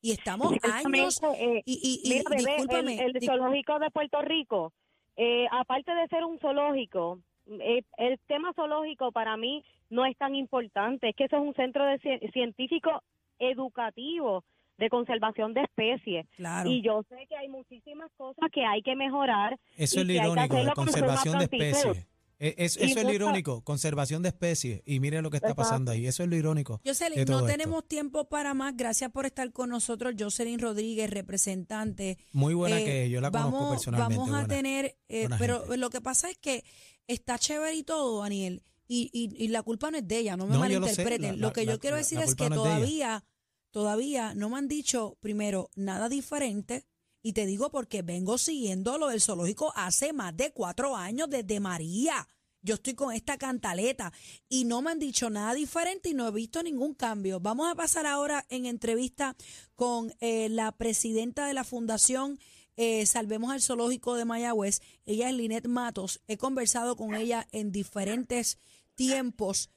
Y 0.00 0.12
estamos 0.12 0.52
años 0.62 1.20
eh, 1.38 1.62
y, 1.64 2.00
y, 2.04 2.08
y 2.08 2.14
Mira, 2.18 2.30
bebé, 2.30 2.52
discúlpame, 2.56 3.04
el, 3.04 3.20
zoológico 3.24 3.78
de 3.78 3.90
Puerto 3.90 4.22
Rico, 4.22 4.72
eh, 5.16 5.46
aparte 5.50 5.92
de 5.94 6.06
ser 6.08 6.24
un 6.24 6.38
zoológico, 6.38 7.18
eh, 7.60 7.82
el 7.96 8.18
tema 8.28 8.52
zoológico 8.54 9.10
para 9.10 9.36
mí 9.36 9.64
no 9.90 10.04
es 10.06 10.16
tan 10.16 10.34
importante, 10.34 11.08
es 11.08 11.16
que 11.16 11.24
eso 11.24 11.36
es 11.36 11.42
un 11.42 11.54
centro 11.54 11.84
de 11.84 11.98
ci- 12.00 12.32
científico 12.32 13.02
educativo 13.38 14.44
de 14.76 14.88
conservación 14.90 15.54
de 15.54 15.62
especies. 15.62 16.26
claro. 16.36 16.70
Y 16.70 16.82
yo 16.82 17.02
sé 17.08 17.26
que 17.28 17.36
hay 17.36 17.48
muchísimas 17.48 18.10
cosas 18.16 18.48
que 18.52 18.64
hay 18.64 18.80
que 18.82 18.94
mejorar. 18.94 19.58
Eso 19.76 19.98
y 19.98 20.02
es 20.02 20.06
lo 20.06 20.12
que 20.12 20.20
hay 20.20 20.48
que 20.48 20.54
irónico, 20.54 20.56
de 20.56 20.72
conservación 20.74 21.38
de 21.38 21.44
especies. 21.44 22.06
Eh, 22.40 22.54
es- 22.58 22.76
eso 22.76 22.98
es 23.00 23.04
lo 23.04 23.12
irónico, 23.12 23.62
conservación 23.64 24.22
de 24.22 24.28
especies. 24.28 24.82
Y 24.86 25.00
mire 25.00 25.20
lo 25.22 25.30
que 25.30 25.38
está 25.38 25.54
pasando 25.54 25.90
ahí. 25.90 26.06
Eso 26.06 26.22
es 26.22 26.28
lo 26.28 26.36
irónico. 26.36 26.80
Jocelyn, 26.86 27.24
no 27.26 27.38
esto. 27.38 27.46
tenemos 27.46 27.86
tiempo 27.88 28.28
para 28.28 28.54
más. 28.54 28.76
Gracias 28.76 29.10
por 29.10 29.26
estar 29.26 29.52
con 29.52 29.70
nosotros. 29.70 30.14
Jocelyn 30.18 30.60
Rodríguez, 30.60 31.10
representante. 31.10 32.18
Muy 32.32 32.54
buena 32.54 32.78
Eh, 32.80 32.84
que 32.84 33.04
es, 33.06 33.10
yo 33.10 33.20
la 33.20 33.30
conozco 33.30 33.52
vamos, 33.52 33.70
personalmente. 33.70 34.14
Vamos 34.16 34.28
a 34.28 34.32
buena. 34.40 34.48
tener, 34.54 34.96
eh, 35.08 35.28
pero 35.38 35.60
gente. 35.62 35.76
lo 35.78 35.90
que 35.90 36.00
pasa 36.00 36.30
es 36.30 36.38
que 36.38 36.64
está 37.08 37.38
chévere 37.38 37.74
y 37.74 37.82
todo, 37.82 38.20
Daniel, 38.22 38.62
y, 38.86 39.10
y, 39.12 39.44
y 39.44 39.48
la 39.48 39.62
culpa 39.62 39.90
no 39.90 39.98
es 39.98 40.06
de 40.06 40.18
ella, 40.18 40.36
no 40.36 40.46
me 40.46 40.54
No, 40.54 40.66
yo 40.68 40.78
lo 40.80 40.86
sé, 40.86 41.02
malinterpreten. 41.02 41.40
la- 41.40 41.46
lo 41.48 41.52
que 41.52 41.66
la- 41.66 41.72
yo 41.72 41.78
quiero 41.80 41.96
la- 41.96 42.02
decir 42.02 42.18
la 42.18 42.24
es 42.24 42.34
que 42.34 42.48
no 42.48 42.54
es 42.54 42.62
todavía, 42.62 43.24
todavía 43.70 44.34
no 44.34 44.48
me 44.50 44.58
han 44.58 44.68
dicho, 44.68 45.16
primero, 45.20 45.70
nada 45.74 46.08
diferente. 46.08 46.86
Y 47.22 47.32
te 47.32 47.46
digo 47.46 47.70
porque 47.70 48.02
vengo 48.02 48.38
siguiendo 48.38 48.98
lo 48.98 49.08
del 49.08 49.20
zoológico 49.20 49.72
hace 49.76 50.12
más 50.12 50.36
de 50.36 50.52
cuatro 50.52 50.96
años 50.96 51.28
desde 51.28 51.60
María. 51.60 52.26
Yo 52.62 52.74
estoy 52.74 52.94
con 52.94 53.14
esta 53.14 53.38
cantaleta 53.38 54.12
y 54.48 54.64
no 54.64 54.82
me 54.82 54.90
han 54.90 54.98
dicho 54.98 55.30
nada 55.30 55.54
diferente 55.54 56.08
y 56.08 56.14
no 56.14 56.26
he 56.26 56.32
visto 56.32 56.62
ningún 56.62 56.94
cambio. 56.94 57.40
Vamos 57.40 57.70
a 57.70 57.74
pasar 57.74 58.06
ahora 58.06 58.44
en 58.48 58.66
entrevista 58.66 59.36
con 59.74 60.12
eh, 60.20 60.48
la 60.48 60.72
presidenta 60.72 61.46
de 61.46 61.54
la 61.54 61.64
Fundación 61.64 62.38
eh, 62.80 63.04
Salvemos 63.06 63.50
al 63.50 63.60
Zoológico 63.60 64.14
de 64.14 64.24
Mayagüez. 64.24 64.80
Ella 65.04 65.28
es 65.28 65.34
Linet 65.34 65.66
Matos. 65.66 66.22
He 66.28 66.36
conversado 66.36 66.94
con 66.94 67.14
ella 67.14 67.44
en 67.50 67.72
diferentes 67.72 68.56
tiempos. 68.94 69.68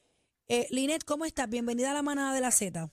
Eh, 0.48 0.68
Linet, 0.70 1.04
¿cómo 1.04 1.26
estás? 1.26 1.50
Bienvenida 1.50 1.90
a 1.92 1.94
la 1.96 2.04
manada 2.04 2.34
de 2.34 2.42
la 2.42 2.52
Z. 2.52 2.90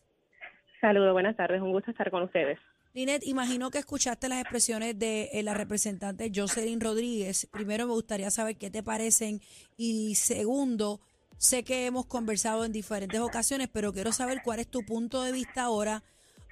Saludos, 0.80 1.12
buenas 1.12 1.36
tardes, 1.36 1.60
un 1.60 1.72
gusto 1.72 1.90
estar 1.90 2.10
con 2.10 2.22
ustedes. 2.22 2.58
Linet, 2.94 3.22
imagino 3.26 3.70
que 3.70 3.78
escuchaste 3.78 4.28
las 4.28 4.40
expresiones 4.40 4.98
de 4.98 5.30
eh, 5.32 5.42
la 5.42 5.54
representante 5.54 6.32
Jocelyn 6.34 6.80
Rodríguez. 6.80 7.46
Primero 7.50 7.86
me 7.86 7.92
gustaría 7.92 8.30
saber 8.30 8.56
qué 8.56 8.70
te 8.70 8.82
parecen 8.82 9.42
y 9.76 10.14
segundo, 10.14 11.00
sé 11.36 11.64
que 11.64 11.86
hemos 11.86 12.06
conversado 12.06 12.64
en 12.64 12.72
diferentes 12.72 13.20
ocasiones, 13.20 13.68
pero 13.70 13.92
quiero 13.92 14.12
saber 14.12 14.40
cuál 14.42 14.60
es 14.60 14.68
tu 14.68 14.84
punto 14.86 15.22
de 15.22 15.32
vista 15.32 15.62
ahora 15.62 16.02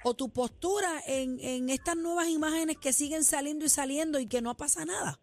o 0.03 0.13
tu 0.13 0.29
postura 0.29 1.01
en, 1.07 1.39
en 1.39 1.69
estas 1.69 1.97
nuevas 1.97 2.29
imágenes 2.29 2.77
que 2.77 2.93
siguen 2.93 3.23
saliendo 3.23 3.65
y 3.65 3.69
saliendo 3.69 4.19
y 4.19 4.27
que 4.27 4.41
no 4.41 4.55
pasa 4.55 4.85
nada. 4.85 5.19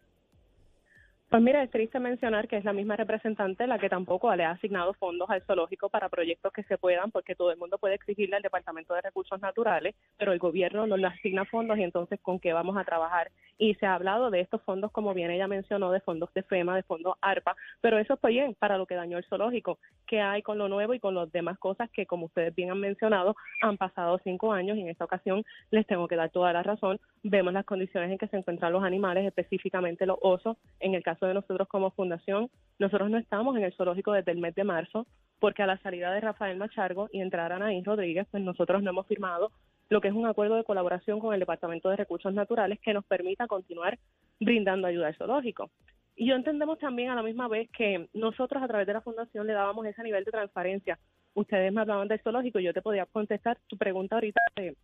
Pues 1.27 1.41
mira, 1.41 1.63
es 1.63 1.71
triste 1.71 1.99
mencionar 1.99 2.47
que 2.47 2.55
es 2.55 2.63
la 2.63 2.71
misma 2.71 2.95
representante 2.95 3.65
la 3.65 3.79
que 3.79 3.89
tampoco 3.89 4.33
le 4.35 4.45
ha 4.45 4.51
asignado 4.51 4.93
fondos 4.93 5.27
al 5.29 5.41
zoológico 5.41 5.89
para 5.89 6.07
proyectos 6.07 6.53
que 6.53 6.61
se 6.63 6.77
puedan, 6.77 7.09
porque 7.09 7.33
todo 7.33 7.51
el 7.51 7.57
mundo 7.57 7.79
puede 7.79 7.95
exigirle 7.95 8.35
al 8.35 8.43
Departamento 8.43 8.93
de 8.93 9.01
Recursos 9.01 9.41
Naturales, 9.41 9.95
pero 10.17 10.33
el 10.33 10.39
gobierno 10.39 10.85
no 10.85 10.97
le 10.97 11.07
asigna 11.07 11.43
fondos 11.45 11.79
y 11.79 11.83
entonces 11.83 12.19
con 12.21 12.39
qué 12.39 12.53
vamos 12.53 12.77
a 12.77 12.83
trabajar. 12.83 13.31
Y 13.57 13.73
se 13.75 13.87
ha 13.87 13.95
hablado 13.95 14.29
de 14.29 14.41
estos 14.41 14.61
fondos, 14.61 14.91
como 14.91 15.15
bien 15.15 15.31
ella 15.31 15.47
mencionó, 15.47 15.91
de 15.91 15.99
fondos 15.99 16.31
de 16.35 16.43
FEMA, 16.43 16.75
de 16.75 16.83
fondos 16.83 17.15
ARPA, 17.21 17.55
pero 17.81 17.97
eso 17.97 18.17
fue 18.17 18.29
bien 18.31 18.55
para 18.59 18.77
lo 18.77 18.85
que 18.85 18.95
dañó 18.95 19.17
el 19.17 19.25
zoológico. 19.25 19.79
¿Qué 20.05 20.21
hay 20.21 20.43
con 20.43 20.59
lo 20.59 20.69
nuevo 20.69 20.93
y 20.93 20.99
con 20.99 21.15
las 21.15 21.31
demás 21.31 21.57
cosas 21.57 21.89
que, 21.89 22.05
como 22.05 22.27
ustedes 22.27 22.53
bien 22.53 22.69
han 22.69 22.79
mencionado, 22.79 23.35
han 23.63 23.77
pasado 23.77 24.19
cinco 24.23 24.53
años 24.53 24.77
y 24.77 24.81
en 24.81 24.89
esta 24.89 25.05
ocasión 25.05 25.43
les 25.71 25.87
tengo 25.87 26.07
que 26.07 26.17
dar 26.17 26.29
toda 26.29 26.53
la 26.53 26.61
razón. 26.61 26.99
Vemos 27.23 27.51
las 27.51 27.65
condiciones 27.65 28.11
en 28.11 28.19
que 28.19 28.27
se 28.27 28.37
encuentran 28.37 28.71
los 28.71 28.83
animales, 28.83 29.25
específicamente 29.25 30.05
los 30.05 30.19
osos. 30.21 30.57
En 30.79 30.93
el 30.93 31.01
caso 31.01 31.14
de 31.19 31.33
nosotros 31.33 31.67
como 31.67 31.91
fundación, 31.91 32.49
nosotros 32.79 33.09
no 33.09 33.17
estamos 33.17 33.55
en 33.57 33.63
el 33.63 33.73
zoológico 33.73 34.11
desde 34.11 34.31
el 34.31 34.39
mes 34.39 34.55
de 34.55 34.63
marzo, 34.63 35.07
porque 35.39 35.63
a 35.63 35.67
la 35.67 35.77
salida 35.79 36.11
de 36.11 36.21
Rafael 36.21 36.57
Machargo 36.57 37.09
y 37.11 37.21
entrar 37.21 37.51
a 37.51 37.57
Anaís 37.57 37.85
Rodríguez, 37.85 38.27
pues 38.31 38.43
nosotros 38.43 38.83
no 38.83 38.89
hemos 38.89 39.07
firmado 39.07 39.51
lo 39.89 40.01
que 40.01 40.07
es 40.07 40.13
un 40.13 40.25
acuerdo 40.25 40.55
de 40.55 40.63
colaboración 40.63 41.19
con 41.19 41.33
el 41.33 41.39
Departamento 41.39 41.89
de 41.89 41.95
Recursos 41.95 42.33
Naturales 42.33 42.79
que 42.79 42.93
nos 42.93 43.05
permita 43.05 43.47
continuar 43.47 43.97
brindando 44.39 44.87
ayuda 44.87 45.07
al 45.07 45.15
zoológico. 45.15 45.69
Y 46.15 46.27
yo 46.27 46.35
entendemos 46.35 46.79
también 46.79 47.09
a 47.09 47.15
la 47.15 47.23
misma 47.23 47.47
vez 47.47 47.69
que 47.71 48.07
nosotros 48.13 48.63
a 48.63 48.67
través 48.67 48.87
de 48.87 48.93
la 48.93 49.01
fundación 49.01 49.45
le 49.45 49.53
dábamos 49.53 49.85
ese 49.85 50.01
nivel 50.01 50.23
de 50.23 50.31
transparencia. 50.31 50.97
Ustedes 51.33 51.71
me 51.73 51.81
hablaban 51.81 52.07
del 52.07 52.21
zoológico 52.21 52.59
yo 52.59 52.73
te 52.73 52.81
podía 52.81 53.05
contestar 53.05 53.57
tu 53.67 53.77
pregunta 53.77 54.15
ahorita 54.15 54.39
de, 54.55 54.75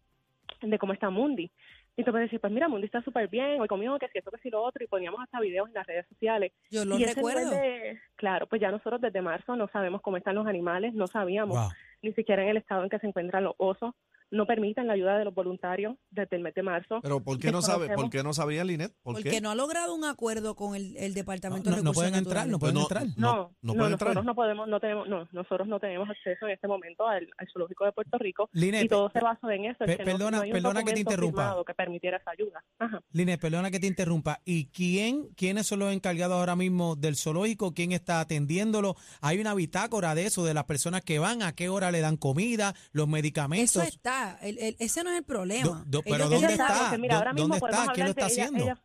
de 0.61 0.77
cómo 0.77 0.93
está 0.93 1.09
Mundi. 1.09 1.49
Y 1.97 2.03
puedes 2.11 2.27
decir, 2.27 2.39
pues 2.39 2.53
mira, 2.53 2.67
Mundi 2.69 2.85
está 2.85 3.01
súper 3.03 3.27
bien, 3.27 3.59
hoy 3.59 3.67
comió 3.67 3.97
que 3.99 4.07
si 4.07 4.17
esto, 4.19 4.31
que 4.31 4.37
si 4.39 4.49
lo 4.49 4.61
otro, 4.63 4.83
y 4.83 4.87
poníamos 4.87 5.19
hasta 5.21 5.39
videos 5.41 5.67
en 5.67 5.73
las 5.73 5.85
redes 5.85 6.07
sociales. 6.07 6.53
Yo 6.69 6.85
lo 6.85 6.97
y 6.97 7.05
recuerdo. 7.05 7.49
de- 7.51 7.99
claro, 8.15 8.47
pues 8.47 8.61
ya 8.61 8.71
nosotros 8.71 9.01
desde 9.01 9.21
marzo 9.21 9.55
no 9.55 9.67
sabemos 9.67 10.01
cómo 10.01 10.17
están 10.17 10.35
los 10.35 10.47
animales, 10.47 10.93
no 10.93 11.07
sabíamos 11.07 11.57
Wow. 11.57 11.69
ni 12.01 12.13
siquiera 12.13 12.43
en 12.43 12.49
el 12.49 12.57
estado 12.57 12.83
en 12.83 12.89
que 12.89 12.99
se 12.99 13.07
encuentran 13.07 13.43
los 13.43 13.55
osos, 13.57 13.93
no 14.31 14.45
permiten 14.45 14.87
la 14.87 14.93
ayuda 14.93 15.17
de 15.17 15.25
los 15.25 15.33
voluntarios 15.35 15.95
desde 16.09 16.37
el 16.37 16.41
mes 16.41 16.53
de 16.55 16.63
marzo. 16.63 16.99
Pero 17.01 17.19
¿por 17.21 17.37
qué 17.37 17.51
no 17.51 17.61
sabe, 17.61 17.89
por 17.93 18.09
qué 18.09 18.23
no 18.23 18.33
sabía 18.33 18.63
Linet? 18.63 18.93
¿Por 19.03 19.15
Porque 19.15 19.29
qué? 19.29 19.41
no 19.41 19.51
ha 19.51 19.55
logrado 19.55 19.93
un 19.93 20.05
acuerdo 20.05 20.55
con 20.55 20.75
el, 20.75 20.95
el 20.97 21.13
Departamento 21.13 21.69
No, 21.69 21.75
de 21.75 21.83
no 21.83 21.91
Recursos 21.91 22.01
pueden 22.11 22.15
entrar, 22.15 22.47
no 22.47 22.57
pueden 22.59 22.75
Pues 22.75 22.85
entrar. 22.85 23.03
No, 23.17 23.35
no 23.35 23.51
no, 23.61 23.73
pueden 23.75 23.91
entrar. 23.93 24.23
no 24.25 24.35
podemos, 24.35 24.67
no 24.67 24.79
tenemos, 24.79 25.07
no, 25.09 25.27
nosotros 25.31 25.67
no 25.67 25.79
tenemos 25.79 26.09
acceso 26.09 26.45
en 26.47 26.51
este 26.53 26.67
momento 26.67 27.05
al, 27.07 27.27
al 27.37 27.47
zoológico 27.51 27.85
de 27.85 27.91
Puerto 27.91 28.17
Rico 28.17 28.49
Linet, 28.53 28.85
y 28.85 28.87
todo 28.87 29.09
se 29.11 29.19
basa 29.19 29.53
en 29.53 29.65
eso. 29.65 29.83
en 29.83 29.87
pe- 29.87 29.97
que 29.97 30.03
no- 30.05 30.11
perdona- 30.11 30.37
no 30.37 30.43
hay 30.43 30.49
un 30.49 30.53
perdona 30.53 30.83
que 30.83 30.93
te 30.93 30.99
interrumpa. 31.01 31.55
que 31.67 31.73
permitiera 31.73 32.17
esa 32.17 32.31
ayuda. 32.31 32.63
Ajá. 32.79 33.01
Linet, 33.11 33.39
perdona 33.41 33.69
que 33.69 33.79
te 33.79 33.87
interrumpa. 33.87 34.39
¿Y 34.45 34.67
quién, 34.67 35.27
quiénes 35.35 35.67
son 35.67 35.79
los 35.79 35.93
encargados 35.93 36.37
ahora 36.37 36.55
mismo 36.55 36.95
del 36.95 37.15
zoológico? 37.17 37.73
¿Quién 37.73 37.91
está 37.91 38.19
atendiéndolo? 38.21 38.95
¿Hay 39.21 39.39
una 39.39 39.53
bitácora 39.53 40.15
de 40.15 40.25
eso, 40.25 40.45
de 40.45 40.53
las 40.53 40.63
personas 40.63 41.01
que 41.01 41.19
van? 41.19 41.41
¿A 41.43 41.53
qué 41.53 41.67
hora 41.69 41.91
le 41.91 41.99
dan 41.99 42.15
comida? 42.17 42.73
¿Los 42.91 43.07
medicamentos? 43.07 43.75
Eso 43.75 43.83
está, 43.83 44.20
el- 44.41 44.57
el- 44.59 44.75
ese 44.79 45.03
no 45.03 45.09
es 45.11 45.17
el 45.17 45.23
problema. 45.23 45.63
Do- 45.63 45.83
do- 45.85 46.01
pero 46.03 46.15
Ellos- 46.25 46.29
¿dónde 46.31 46.53
está? 46.53 46.89
que, 46.91 46.97
mira, 46.97 47.15
¿Dó- 47.15 47.19
ahora 47.19 47.33
mismo 47.33 47.47
dónde 47.49 47.59
podemos 47.59 47.81
está? 47.81 47.93
¿Quién 47.93 48.05
lo 48.07 48.11
hablar 48.11 48.17
está 48.23 48.25
de 48.27 48.33
ella- 48.33 48.43
haciendo? 48.45 48.63
ella- 48.65 48.81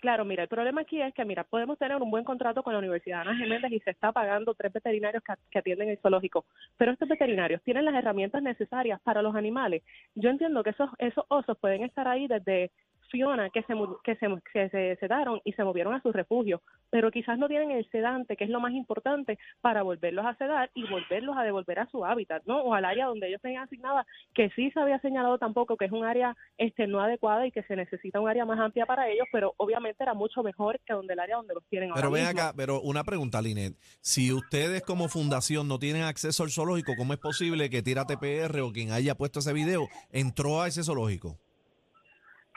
Claro, 0.00 0.24
mira, 0.24 0.42
el 0.42 0.48
problema 0.48 0.80
aquí 0.80 1.00
es 1.00 1.14
que, 1.14 1.24
mira, 1.24 1.44
podemos 1.44 1.78
tener 1.78 1.96
un 1.96 2.10
buen 2.10 2.24
contrato 2.24 2.64
con 2.64 2.72
la 2.72 2.80
Universidad 2.80 3.20
Ana 3.20 3.36
Geméndez 3.36 3.70
y 3.70 3.78
se 3.78 3.90
está 3.92 4.10
pagando 4.10 4.52
tres 4.52 4.72
veterinarios 4.72 5.22
que, 5.22 5.32
que 5.48 5.58
atienden 5.60 5.90
el 5.90 5.98
zoológico, 5.98 6.44
pero 6.76 6.90
estos 6.90 7.08
veterinarios 7.08 7.62
tienen 7.62 7.84
las 7.84 7.94
herramientas 7.94 8.42
necesarias 8.42 9.00
para 9.04 9.22
los 9.22 9.36
animales. 9.36 9.84
Yo 10.16 10.28
entiendo 10.30 10.64
que 10.64 10.70
esos, 10.70 10.90
esos 10.98 11.24
osos 11.28 11.56
pueden 11.58 11.84
estar 11.84 12.08
ahí 12.08 12.26
desde 12.26 12.72
funciona 13.12 13.50
que 13.50 13.62
se, 13.62 13.74
que 14.04 14.16
se, 14.16 14.28
que 14.52 14.68
se 14.70 14.96
sedaron 14.96 15.40
y 15.44 15.52
se 15.52 15.64
movieron 15.64 15.94
a 15.94 16.02
sus 16.02 16.12
refugios, 16.12 16.60
pero 16.90 17.10
quizás 17.10 17.38
no 17.38 17.48
tienen 17.48 17.70
el 17.70 17.88
sedante, 17.90 18.36
que 18.36 18.44
es 18.44 18.50
lo 18.50 18.60
más 18.60 18.72
importante, 18.72 19.38
para 19.60 19.82
volverlos 19.82 20.24
a 20.24 20.34
sedar 20.36 20.70
y 20.74 20.88
volverlos 20.88 21.36
a 21.36 21.42
devolver 21.42 21.78
a 21.78 21.86
su 21.86 22.04
hábitat, 22.04 22.42
¿no? 22.46 22.62
O 22.62 22.74
al 22.74 22.84
área 22.84 23.06
donde 23.06 23.28
ellos 23.28 23.40
tenían 23.40 23.64
asignada, 23.64 24.06
que 24.34 24.50
sí 24.50 24.70
se 24.70 24.80
había 24.80 24.98
señalado 25.00 25.38
tampoco 25.38 25.76
que 25.76 25.86
es 25.86 25.92
un 25.92 26.04
área 26.04 26.36
este, 26.58 26.86
no 26.86 27.00
adecuada 27.00 27.46
y 27.46 27.52
que 27.52 27.62
se 27.64 27.76
necesita 27.76 28.20
un 28.20 28.28
área 28.28 28.44
más 28.44 28.58
amplia 28.58 28.86
para 28.86 29.08
ellos, 29.08 29.26
pero 29.30 29.54
obviamente 29.56 30.02
era 30.02 30.14
mucho 30.14 30.42
mejor 30.42 30.78
que 30.86 30.94
donde 30.94 31.12
el 31.12 31.20
área 31.20 31.36
donde 31.36 31.54
los 31.54 31.64
tienen 31.66 31.90
Pero 31.94 32.08
ahora 32.08 32.14
ven 32.14 32.26
mismo. 32.26 32.40
acá, 32.40 32.54
pero 32.56 32.80
una 32.80 33.04
pregunta, 33.04 33.42
Linet. 33.42 33.74
Si 34.00 34.32
ustedes 34.32 34.82
como 34.82 35.08
fundación 35.08 35.68
no 35.68 35.78
tienen 35.78 36.02
acceso 36.02 36.42
al 36.42 36.50
zoológico, 36.50 36.94
¿cómo 36.96 37.12
es 37.12 37.18
posible 37.18 37.70
que 37.70 37.82
Tira 37.82 38.06
TPR 38.06 38.60
o 38.60 38.72
quien 38.72 38.90
haya 38.92 39.14
puesto 39.14 39.40
ese 39.40 39.52
video 39.52 39.88
entró 40.10 40.62
a 40.62 40.68
ese 40.68 40.82
zoológico? 40.82 41.38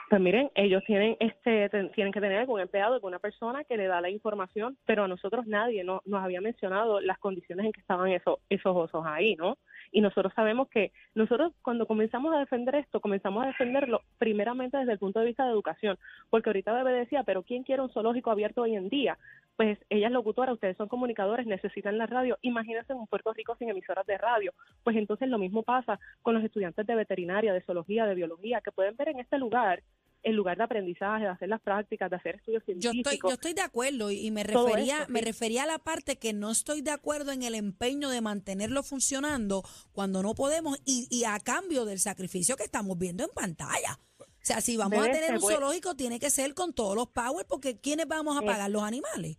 Pues 0.08 0.22
miren, 0.22 0.52
ellos 0.54 0.84
tienen 0.86 1.16
este 1.18 1.68
tienen 1.94 2.12
que 2.12 2.20
tener 2.20 2.38
algún 2.38 2.60
empleado, 2.60 2.94
alguna 2.94 3.18
persona 3.18 3.64
que 3.64 3.76
le 3.76 3.88
da 3.88 4.00
la 4.00 4.08
información, 4.08 4.78
pero 4.86 5.04
a 5.04 5.08
nosotros 5.08 5.46
nadie 5.46 5.82
no, 5.82 6.00
nos 6.04 6.22
había 6.22 6.40
mencionado 6.40 7.00
las 7.00 7.18
condiciones 7.18 7.66
en 7.66 7.72
que 7.72 7.80
estaban 7.80 8.10
esos 8.12 8.38
esos 8.48 8.76
osos 8.76 9.04
ahí, 9.04 9.34
¿no? 9.34 9.58
Y 9.92 10.00
nosotros 10.00 10.32
sabemos 10.34 10.68
que 10.68 10.92
nosotros 11.14 11.52
cuando 11.62 11.86
comenzamos 11.86 12.34
a 12.34 12.38
defender 12.38 12.74
esto, 12.74 13.00
comenzamos 13.00 13.44
a 13.44 13.48
defenderlo 13.48 14.02
primeramente 14.18 14.76
desde 14.76 14.92
el 14.92 14.98
punto 14.98 15.20
de 15.20 15.26
vista 15.26 15.44
de 15.44 15.52
educación, 15.52 15.98
porque 16.30 16.50
ahorita 16.50 16.72
Bebé 16.72 16.92
decía, 16.92 17.22
pero 17.24 17.42
¿quién 17.42 17.62
quiere 17.62 17.82
un 17.82 17.90
zoológico 17.90 18.30
abierto 18.30 18.62
hoy 18.62 18.76
en 18.76 18.88
día? 18.88 19.18
Pues 19.56 19.78
ella 19.88 20.08
es 20.08 20.12
locutora, 20.12 20.52
ustedes 20.52 20.76
son 20.76 20.88
comunicadores, 20.88 21.46
necesitan 21.46 21.96
la 21.96 22.06
radio. 22.06 22.38
Imagínense 22.42 22.92
en 22.92 22.98
un 22.98 23.06
Puerto 23.06 23.32
Rico 23.32 23.56
sin 23.56 23.70
emisoras 23.70 24.06
de 24.06 24.18
radio. 24.18 24.52
Pues 24.84 24.96
entonces 24.96 25.28
lo 25.28 25.38
mismo 25.38 25.62
pasa 25.62 25.98
con 26.22 26.34
los 26.34 26.44
estudiantes 26.44 26.86
de 26.86 26.94
veterinaria, 26.94 27.54
de 27.54 27.62
zoología, 27.62 28.06
de 28.06 28.14
biología, 28.14 28.60
que 28.60 28.72
pueden 28.72 28.96
ver 28.96 29.08
en 29.08 29.20
este 29.20 29.38
lugar 29.38 29.82
el 30.26 30.34
lugar 30.34 30.56
de 30.56 30.64
aprendizaje, 30.64 31.22
de 31.22 31.30
hacer 31.30 31.48
las 31.48 31.60
prácticas, 31.60 32.10
de 32.10 32.16
hacer 32.16 32.34
estudios 32.34 32.62
Yo 32.66 32.90
científicos. 32.90 33.14
estoy, 33.14 33.30
yo 33.30 33.34
estoy 33.34 33.52
de 33.54 33.62
acuerdo 33.62 34.10
y 34.10 34.26
y 34.26 34.30
me 34.32 34.42
refería, 34.42 35.02
esto, 35.02 35.12
me 35.12 35.20
sí. 35.20 35.24
refería 35.24 35.62
a 35.62 35.66
la 35.66 35.78
parte 35.78 36.18
que 36.18 36.32
no 36.32 36.50
estoy 36.50 36.82
de 36.82 36.90
acuerdo 36.90 37.30
en 37.30 37.44
el 37.44 37.54
empeño 37.54 38.10
de 38.10 38.20
mantenerlo 38.20 38.82
funcionando 38.82 39.62
cuando 39.92 40.24
no 40.24 40.34
podemos 40.34 40.78
y, 40.84 41.06
y 41.10 41.24
a 41.24 41.38
cambio 41.38 41.84
del 41.84 42.00
sacrificio 42.00 42.56
que 42.56 42.64
estamos 42.64 42.98
viendo 42.98 43.22
en 43.22 43.30
pantalla. 43.30 44.00
O 44.18 44.24
sea, 44.40 44.60
si 44.60 44.76
vamos 44.76 44.98
a 44.98 45.04
tener 45.04 45.26
ser 45.26 45.34
un 45.34 45.40
zoológico, 45.40 45.94
tiene 45.94 46.18
que 46.18 46.30
ser 46.30 46.54
con 46.54 46.72
todos 46.72 46.96
los 46.96 47.08
power, 47.10 47.46
porque 47.48 47.80
¿quiénes 47.80 48.08
vamos 48.08 48.36
a 48.36 48.42
pagar? 48.42 48.68
Los 48.70 48.82
animales. 48.82 49.38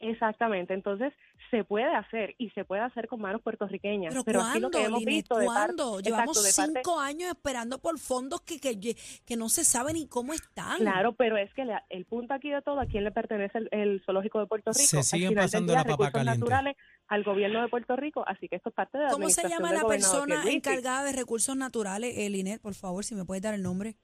Exactamente, 0.00 0.72
entonces 0.72 1.12
se 1.50 1.64
puede 1.64 1.94
hacer 1.94 2.34
y 2.38 2.50
se 2.50 2.64
puede 2.64 2.82
hacer 2.82 3.08
con 3.08 3.20
manos 3.20 3.40
puertorriqueñas. 3.42 4.12
Pero, 4.12 4.24
Pero, 4.24 4.42
aquí 4.42 4.60
lo 4.60 4.70
¿cuándo, 4.70 4.78
que 4.78 4.84
hemos 4.84 4.98
Linet? 5.00 5.14
visto 5.14 5.36
de 5.38 5.46
¿Cuándo? 5.46 6.00
Llevamos 6.00 6.36
exacto, 6.36 6.42
de 6.42 6.74
parte- 6.74 6.80
cinco 6.90 7.00
años 7.00 7.30
esperando 7.30 7.78
por 7.78 7.98
fondos 7.98 8.40
que, 8.42 8.60
que, 8.60 8.78
que 9.24 9.36
no 9.36 9.48
se 9.48 9.64
sabe 9.64 9.92
ni 9.92 10.06
cómo 10.06 10.32
están. 10.34 10.78
Claro, 10.78 11.12
pero 11.14 11.36
es 11.36 11.52
que 11.54 11.64
la- 11.64 11.84
el 11.88 12.04
punto 12.06 12.34
aquí 12.34 12.50
de 12.50 12.60
todo, 12.62 12.80
¿a 12.80 12.86
quién 12.86 13.04
le 13.04 13.10
pertenece 13.12 13.58
el, 13.58 13.68
el 13.72 14.02
zoológico 14.04 14.40
de 14.40 14.46
Puerto 14.46 14.70
Rico? 14.72 14.84
Se 14.86 15.02
siguen 15.02 15.34
pasando 15.34 15.72
día, 15.72 15.78
la 15.80 15.84
papa 15.84 15.92
recursos 16.06 16.12
caliente. 16.12 16.38
naturales 16.40 16.76
al 17.08 17.24
gobierno 17.24 17.62
de 17.62 17.68
Puerto 17.68 17.96
Rico, 17.96 18.24
así 18.26 18.48
que 18.48 18.56
esto 18.56 18.68
es 18.68 18.74
parte 18.74 18.98
de 18.98 19.04
la 19.04 19.10
¿Cómo 19.10 19.30
se 19.30 19.48
llama 19.48 19.72
la 19.72 19.84
persona 19.84 20.42
encargada 20.50 21.04
de 21.04 21.12
recursos 21.12 21.56
naturales, 21.56 22.14
eh, 22.18 22.28
Linet? 22.28 22.60
Por 22.60 22.74
favor, 22.74 23.04
si 23.04 23.14
me 23.14 23.24
puedes 23.24 23.42
dar 23.42 23.54
el 23.54 23.62
nombre. 23.62 23.96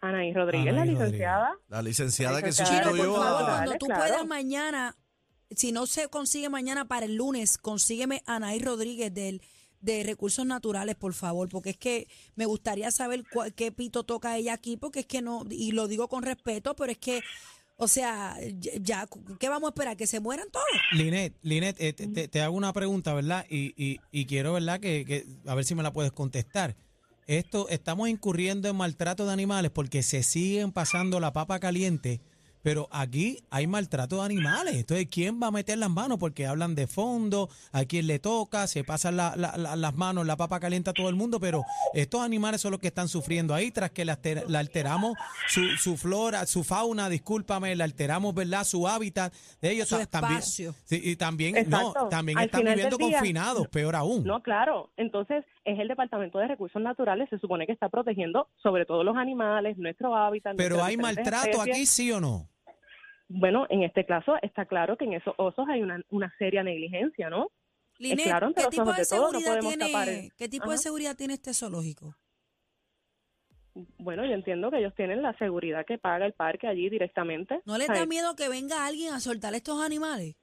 Anaí 0.00 0.32
Rodríguez, 0.32 0.68
Anaí 0.68 0.76
la 0.76 0.84
Rodríguez. 0.84 1.02
licenciada. 1.08 1.58
La 1.68 1.82
licenciada 1.82 2.40
que 2.40 2.46
Licenciada 2.46 2.82
Chino, 2.82 2.90
por 2.90 2.98
sustituyó 2.98 3.22
favor, 3.24 3.42
a... 3.42 3.46
cuando 3.56 3.72
tú 3.78 3.86
claro. 3.86 4.00
puedas 4.04 4.26
mañana, 4.26 4.94
si 5.54 5.72
no 5.72 5.86
se 5.86 6.08
consigue 6.08 6.48
mañana 6.48 6.86
para 6.86 7.06
el 7.06 7.14
lunes, 7.16 7.58
consígueme 7.58 8.22
a 8.26 8.36
Anaí 8.36 8.58
Rodríguez 8.58 9.12
del 9.14 9.40
de 9.80 10.02
recursos 10.02 10.44
naturales, 10.44 10.96
por 10.96 11.14
favor, 11.14 11.48
porque 11.48 11.70
es 11.70 11.76
que 11.76 12.08
me 12.34 12.46
gustaría 12.46 12.90
saber 12.90 13.22
cuál- 13.32 13.54
qué 13.54 13.70
pito 13.70 14.02
toca 14.02 14.36
ella 14.36 14.52
aquí, 14.54 14.76
porque 14.76 15.00
es 15.00 15.06
que 15.06 15.22
no, 15.22 15.44
y 15.50 15.70
lo 15.70 15.86
digo 15.86 16.08
con 16.08 16.24
respeto, 16.24 16.74
pero 16.74 16.90
es 16.90 16.98
que, 16.98 17.20
o 17.76 17.86
sea, 17.86 18.36
ya, 18.80 19.08
¿qué 19.38 19.48
vamos 19.48 19.68
a 19.68 19.70
esperar? 19.70 19.96
¿Que 19.96 20.08
se 20.08 20.18
mueran 20.18 20.50
todos? 20.50 20.66
Linet, 20.94 21.32
Linet, 21.42 21.76
eh, 21.78 21.92
te 21.92 22.40
hago 22.42 22.56
una 22.56 22.72
pregunta, 22.72 23.14
¿verdad? 23.14 23.46
Y, 23.48 23.72
y, 23.76 24.00
y 24.10 24.26
quiero, 24.26 24.54
¿verdad? 24.54 24.80
Que, 24.80 25.04
que 25.04 25.24
a 25.46 25.54
ver 25.54 25.64
si 25.64 25.76
me 25.76 25.84
la 25.84 25.92
puedes 25.92 26.10
contestar. 26.10 26.74
Esto, 27.28 27.68
estamos 27.68 28.08
incurriendo 28.08 28.68
en 28.68 28.74
maltrato 28.74 29.26
de 29.26 29.32
animales 29.32 29.70
porque 29.70 30.02
se 30.02 30.24
siguen 30.24 30.72
pasando 30.72 31.20
la 31.20 31.32
papa 31.32 31.60
caliente, 31.60 32.20
pero 32.68 32.86
aquí 32.90 33.38
hay 33.48 33.66
maltrato 33.66 34.16
de 34.16 34.26
animales. 34.26 34.74
Entonces, 34.74 35.06
¿quién 35.10 35.40
va 35.42 35.46
a 35.46 35.50
meter 35.50 35.78
las 35.78 35.88
manos? 35.88 36.18
Porque 36.18 36.46
hablan 36.46 36.74
de 36.74 36.86
fondo, 36.86 37.48
a 37.72 37.86
quién 37.86 38.06
le 38.06 38.18
toca, 38.18 38.66
se 38.66 38.84
pasan 38.84 39.16
la- 39.16 39.34
la- 39.36 39.56
la- 39.56 39.74
las 39.74 39.94
manos, 39.94 40.26
la 40.26 40.36
papa 40.36 40.60
caliente 40.60 40.90
a 40.90 40.92
todo 40.92 41.08
el 41.08 41.14
mundo, 41.14 41.40
pero 41.40 41.62
estos 41.94 42.20
animales 42.20 42.60
son 42.60 42.72
los 42.72 42.80
que 42.80 42.88
están 42.88 43.08
sufriendo 43.08 43.54
ahí 43.54 43.70
tras 43.70 43.90
que 43.92 44.04
le 44.04 44.12
alteramos 44.58 45.14
su, 45.48 45.62
su 45.78 45.96
flora, 45.96 46.44
su 46.44 46.62
fauna, 46.62 47.08
discúlpame, 47.08 47.74
le 47.74 47.84
alteramos, 47.84 48.34
¿verdad? 48.34 48.64
Su 48.64 48.86
hábitat 48.86 49.32
de 49.62 49.70
ellos 49.72 49.88
Su 49.88 49.96
también. 50.06 50.38
espacio. 50.40 50.74
Sí, 50.84 51.00
y 51.02 51.16
también, 51.16 51.56
Exacto. 51.56 51.94
no, 52.02 52.08
también 52.10 52.36
Al 52.36 52.44
están 52.44 52.64
viviendo 52.64 52.98
día- 52.98 53.16
confinados, 53.18 53.66
peor 53.68 53.96
aún. 53.96 54.24
No, 54.24 54.42
claro. 54.42 54.90
Entonces, 54.98 55.42
es 55.64 55.78
el 55.78 55.88
Departamento 55.88 56.38
de 56.38 56.48
Recursos 56.48 56.82
Naturales, 56.82 57.30
se 57.30 57.38
supone 57.38 57.64
que 57.64 57.72
está 57.72 57.88
protegiendo 57.88 58.48
sobre 58.62 58.84
todo 58.84 59.04
los 59.04 59.16
animales, 59.16 59.78
nuestro 59.78 60.14
hábitat. 60.14 60.54
pero 60.58 60.84
hay 60.84 60.98
maltrato 60.98 61.48
especies. 61.48 61.74
aquí, 61.76 61.86
¿sí 61.86 62.12
o 62.12 62.20
no? 62.20 62.46
Bueno, 63.28 63.66
en 63.68 63.82
este 63.82 64.06
caso 64.06 64.34
está 64.42 64.64
claro 64.66 64.96
que 64.96 65.04
en 65.04 65.12
esos 65.12 65.34
osos 65.36 65.66
hay 65.68 65.82
una, 65.82 66.00
una 66.10 66.34
seria 66.38 66.62
negligencia, 66.62 67.28
¿no? 67.30 67.50
Linet, 67.98 68.24
claro, 68.24 68.46
ante 68.48 68.60
¿qué 68.60 68.64
los 68.66 68.70
tipo 68.70 68.92
de 68.92 69.00
de 69.00 69.06
todos, 69.06 69.32
no 69.32 69.38
seguridad 69.40 69.50
podemos 69.50 69.78
tapar 69.78 70.04
tiene, 70.06 70.20
el- 70.26 70.32
qué 70.34 70.48
tipo 70.48 70.70
de 70.70 70.78
seguridad 70.78 71.16
tiene 71.16 71.34
este 71.34 71.52
zoológico? 71.52 72.14
Bueno, 73.98 74.24
yo 74.24 74.32
entiendo 74.32 74.70
que 74.70 74.78
ellos 74.78 74.94
tienen 74.96 75.22
la 75.22 75.36
seguridad 75.38 75.84
que 75.86 75.98
paga 75.98 76.26
el 76.26 76.32
parque 76.32 76.66
allí 76.66 76.88
directamente. 76.88 77.60
¿No 77.64 77.78
les 77.78 77.86
da 77.88 78.06
miedo 78.06 78.34
que 78.34 78.48
venga 78.48 78.86
alguien 78.86 79.12
a 79.12 79.20
soltar 79.20 79.54
estos 79.54 79.80
animales? 79.84 80.34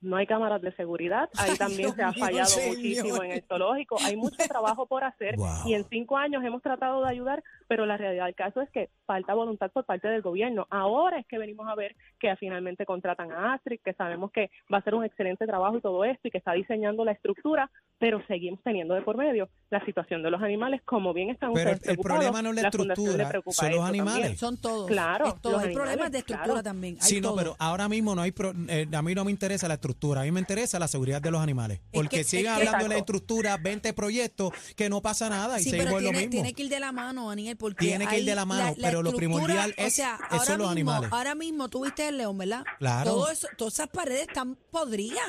No 0.00 0.16
hay 0.16 0.26
cámaras 0.26 0.62
de 0.62 0.72
seguridad. 0.76 1.28
Ahí 1.36 1.56
también 1.56 1.78
Dios 1.92 1.94
se 1.96 2.02
ha 2.02 2.12
fallado 2.12 2.50
muchísimo 2.68 3.22
en 3.22 3.32
el 3.32 3.42
zoológico. 3.42 3.96
Hay 4.04 4.16
mucho 4.16 4.36
trabajo 4.48 4.86
por 4.86 5.04
hacer 5.04 5.36
Wow. 5.36 5.48
y 5.66 5.74
en 5.74 5.84
cinco 5.88 6.16
años 6.16 6.44
hemos 6.44 6.62
tratado 6.62 7.02
de 7.04 7.10
ayudar, 7.10 7.42
pero 7.66 7.84
la 7.86 7.96
realidad 7.96 8.26
del 8.26 8.34
caso 8.34 8.60
es 8.60 8.70
que 8.70 8.90
falta 9.06 9.34
voluntad 9.34 9.70
por 9.72 9.84
parte 9.84 10.08
del 10.08 10.22
gobierno. 10.22 10.66
Ahora 10.70 11.18
es 11.18 11.26
que 11.26 11.38
venimos 11.38 11.66
a 11.68 11.74
ver 11.74 11.96
que 12.20 12.34
finalmente 12.36 12.86
contratan 12.86 13.32
a 13.32 13.54
Astrid, 13.54 13.80
que 13.84 13.92
sabemos 13.94 14.30
que 14.32 14.50
va 14.72 14.78
a 14.78 14.80
hacer 14.80 14.94
un 14.94 15.04
excelente 15.04 15.46
trabajo 15.46 15.78
y 15.78 15.80
todo 15.80 16.04
esto 16.04 16.28
y 16.28 16.30
que 16.30 16.38
está 16.38 16.52
diseñando 16.52 17.04
la 17.04 17.12
estructura, 17.12 17.70
pero 17.98 18.22
seguimos 18.28 18.60
teniendo 18.62 18.94
de 18.94 19.02
por 19.02 19.16
medio 19.16 19.48
la 19.70 19.84
situación 19.84 20.22
de 20.22 20.30
los 20.30 20.40
animales, 20.42 20.80
como 20.84 21.12
bien 21.12 21.30
están 21.30 21.52
Pero 21.52 21.72
ustedes 21.72 21.88
el 21.88 21.96
preocupados, 21.98 22.24
problema 22.24 22.42
no 22.42 22.50
es 22.56 22.62
la 22.62 22.70
fundación 22.70 22.86
le 22.88 22.92
estructura, 22.92 23.28
preocupa 23.28 23.54
son 23.54 23.70
los 23.70 23.78
también. 23.84 24.02
animales. 24.08 24.38
Son 24.38 24.56
todos. 24.60 24.86
Claro, 24.86 25.34
todo. 25.42 25.52
los 25.54 25.62
Hay 25.64 25.74
problemas 25.74 26.12
de 26.12 26.18
estructura 26.18 26.44
claro. 26.54 26.62
también. 26.62 26.94
Hay 26.94 27.00
Sí, 27.02 27.20
no, 27.20 27.34
pero 27.34 27.56
ahora 27.58 27.88
mismo 27.88 28.14
no 28.14 28.22
hay. 28.22 28.32
pro- 28.32 28.52
eh, 28.68 28.86
a 28.92 29.02
mí 29.02 29.14
no 29.14 29.24
me 29.24 29.30
interesa 29.30 29.66
la 29.68 29.74
estructura, 29.74 29.87
a 30.18 30.22
mí 30.22 30.30
me 30.32 30.40
interesa 30.40 30.78
la 30.78 30.88
seguridad 30.88 31.20
de 31.22 31.30
los 31.30 31.40
animales. 31.40 31.80
Porque 31.92 32.18
que- 32.18 32.24
siguen 32.24 32.46
es 32.46 32.52
que- 32.52 32.58
hablando 32.68 32.84
de 32.84 32.88
la 32.88 32.94
Exacto. 32.96 33.12
estructura, 33.14 33.56
20 33.56 33.92
proyectos, 33.92 34.52
que 34.76 34.88
no 34.88 35.00
pasa 35.02 35.28
nada 35.28 35.58
y 35.60 35.64
Sí, 35.64 35.70
seguimos 35.70 35.86
pero 35.94 35.98
en 35.98 36.04
lo 36.04 36.10
tiene, 36.10 36.18
mismo. 36.26 36.30
tiene 36.42 36.54
que 36.54 36.62
ir 36.64 36.68
de 36.68 36.80
la 36.80 36.92
mano, 36.92 37.28
Daniel, 37.28 37.56
porque 37.56 37.86
Tiene 37.86 38.06
que 38.06 38.18
ir 38.20 38.24
de 38.24 38.34
la 38.34 38.44
mano, 38.44 38.74
pero 38.80 39.02
lo 39.02 39.12
primordial 39.12 39.74
o 39.76 39.80
es- 39.82 39.94
sea, 39.94 40.18
es 40.32 40.44
son 40.44 40.58
los 40.58 40.70
animales. 40.70 41.10
Ahora 41.12 41.34
mismo, 41.34 41.68
tú 41.68 41.84
viste 41.84 42.08
el 42.08 42.18
león, 42.18 42.36
¿verdad? 42.38 42.64
Claro. 42.78 43.10
Todo 43.10 43.30
eso, 43.30 43.48
todas 43.56 43.74
esas 43.74 43.88
paredes 43.88 44.22
están 44.28 44.56
podridas. 44.70 45.26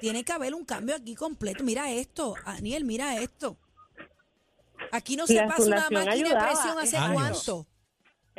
Tiene 0.00 0.22
que 0.24 0.32
haber 0.32 0.54
un 0.54 0.64
cambio 0.64 0.94
aquí 0.94 1.14
completo. 1.16 1.64
Mira 1.64 1.90
esto, 1.90 2.34
Daniel, 2.46 2.84
mira 2.84 3.20
esto. 3.20 3.56
Aquí 4.92 5.16
no 5.16 5.26
se 5.26 5.36
pasa 5.42 5.62
una 5.64 5.90
máquina 5.90 6.28
de 6.28 6.46
presión 6.46 6.78
hace 6.78 6.96
años. 6.96 7.12
cuánto. 7.14 7.66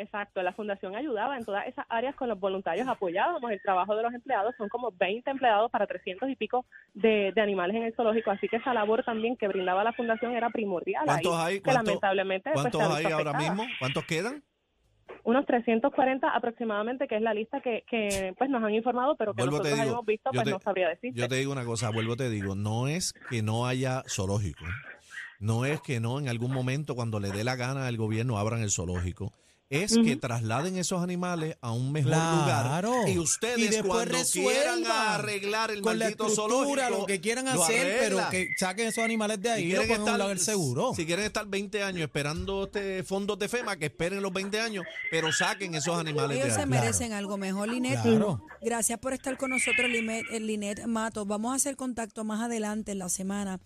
Exacto, 0.02 0.42
la 0.42 0.54
fundación 0.54 0.96
ayudaba 0.96 1.38
en 1.38 1.44
todas 1.46 1.68
esas 1.68 1.86
áreas 1.90 2.16
con 2.16 2.30
los 2.30 2.40
voluntarios, 2.40 2.88
apoyábamos 2.88 3.52
el 3.52 3.62
trabajo 3.62 3.96
de 3.96 4.04
los 4.04 4.14
empleados, 4.14 4.56
son 4.58 4.70
como 4.70 4.92
20 4.92 5.30
empleados 5.30 5.70
para 5.72 5.86
300 5.88 6.30
y 6.30 6.36
pico 6.36 6.66
de, 6.94 7.32
de 7.36 7.42
animales 7.42 7.76
en 7.76 7.84
el 7.84 7.94
zoológico, 7.96 8.32
así 8.32 8.48
que 8.48 8.56
esa 8.58 8.74
labor 8.74 9.04
también 9.04 9.36
que 9.36 9.48
brindaba 9.48 9.84
la 9.84 9.92
fundación 9.94 10.34
era 10.36 10.50
primordial. 10.50 11.04
¿Cuántos 11.06 11.36
ahí, 11.36 11.46
hay? 11.46 11.56
Que 11.58 11.64
¿Cuántos- 11.64 11.86
lamentablemente 11.86 12.50
pues, 12.54 12.62
¿Cuántos 12.64 12.82
se 12.82 12.88
ha 12.88 12.96
hay 12.96 13.04
visto 13.06 13.18
ahora 13.18 13.32
afectada. 13.32 13.56
mismo? 13.56 13.76
¿Cuántos 13.80 14.06
quedan? 14.06 14.44
Unos 15.26 15.46
340 15.46 16.30
aproximadamente, 16.30 17.08
que 17.08 17.16
es 17.18 17.22
la 17.22 17.34
lista 17.34 17.60
que, 17.60 17.84
que 17.90 18.34
pues 18.38 18.50
nos 18.50 18.64
han 18.64 18.74
informado, 18.74 19.16
pero 19.18 19.34
que 19.34 19.42
Vuelvo 19.42 19.58
nosotros 19.58 19.80
digo, 19.82 19.92
hemos 19.94 20.06
visto, 20.06 20.30
pues 20.32 20.46
te- 20.46 20.52
no 20.52 20.60
sabría 20.60 20.88
decir. 20.90 21.14
Yo 21.14 21.28
te 21.28 21.36
digo 21.36 21.52
una 21.52 21.66
cosa, 21.66 21.90
vuelvo 21.90 22.16
te 22.16 22.30
digo, 22.30 22.56
no 22.56 22.88
es 22.88 23.14
que 23.30 23.42
no 23.44 23.66
haya 23.68 24.04
zoológico. 24.08 24.64
No 25.40 25.66
es 25.66 25.82
que 25.82 26.00
no 26.00 26.20
en 26.20 26.28
algún 26.30 26.52
momento 26.52 26.96
cuando 26.96 27.20
le 27.20 27.32
dé 27.32 27.44
la 27.44 27.56
gana 27.56 27.88
al 27.88 27.98
gobierno 27.98 28.38
abran 28.38 28.62
el 28.62 28.72
zoológico. 28.72 29.34
Es 29.72 29.96
que 30.04 30.16
trasladen 30.16 30.78
esos 30.78 31.04
animales 31.04 31.56
a 31.62 31.72
un 31.72 31.92
mejor 31.92 32.14
Claro. 32.14 32.90
lugar. 32.92 33.08
Y 33.08 33.12
Y 33.12 33.18
ustedes 33.20 33.70
después 33.70 33.84
cuando 33.86 34.18
quieran 34.32 34.80
resuelvan 34.80 34.92
arreglar 35.10 35.70
el 35.70 35.82
Con 35.82 36.00
la 36.00 36.06
maldito 36.06 36.26
estructura, 36.28 36.58
zoológico, 36.88 37.00
lo 37.02 37.06
que 37.06 37.22
quieran 37.22 37.46
lo 37.46 37.64
hacer, 37.64 37.98
pero 38.00 38.18
que 38.32 38.48
saquen 38.58 38.88
esos 38.88 39.04
animales 39.04 39.40
de 39.40 39.52
ahí 39.52 39.66
y 39.66 39.74
lo 39.74 39.82
pongan 39.84 40.02
a 40.02 40.12
un 40.14 40.18
lado 40.18 40.30
del 40.30 40.40
seguro. 40.40 40.94
Si 40.96 41.06
quieren 41.06 41.24
estar 41.26 41.46
20 41.46 41.84
años 41.84 42.02
esperando 42.02 42.64
este 42.64 43.04
fondos 43.04 43.38
de 43.38 43.48
FEMA, 43.48 43.76
que 43.78 43.86
esperen 43.86 44.24
los 44.24 44.34
20 44.34 44.60
años, 44.60 44.86
pero 45.12 45.32
saquen 45.32 45.76
esos 45.76 45.96
animales 46.00 46.38
Ellos 46.38 46.48
de 46.50 46.54
se 46.56 46.62
ahí. 46.62 46.66
merecen 46.68 47.14
algo 47.14 47.38
mejor, 47.38 47.70
Linet. 47.70 48.02
Claro. 48.02 48.44
Gracias 48.64 48.98
por 48.98 49.14
estar 49.14 49.38
con 49.38 49.52
nosotros, 49.52 49.88
Linet, 49.88 50.26
eh, 50.32 50.40
Linet 50.40 50.88
Matos. 50.88 51.28
Vamos 51.28 51.52
a 51.54 51.56
hacer 51.58 51.76
contacto 51.76 52.24
más 52.24 52.42
adelante 52.42 52.92
en 52.94 52.98
la 52.98 53.10
semana. 53.10 53.60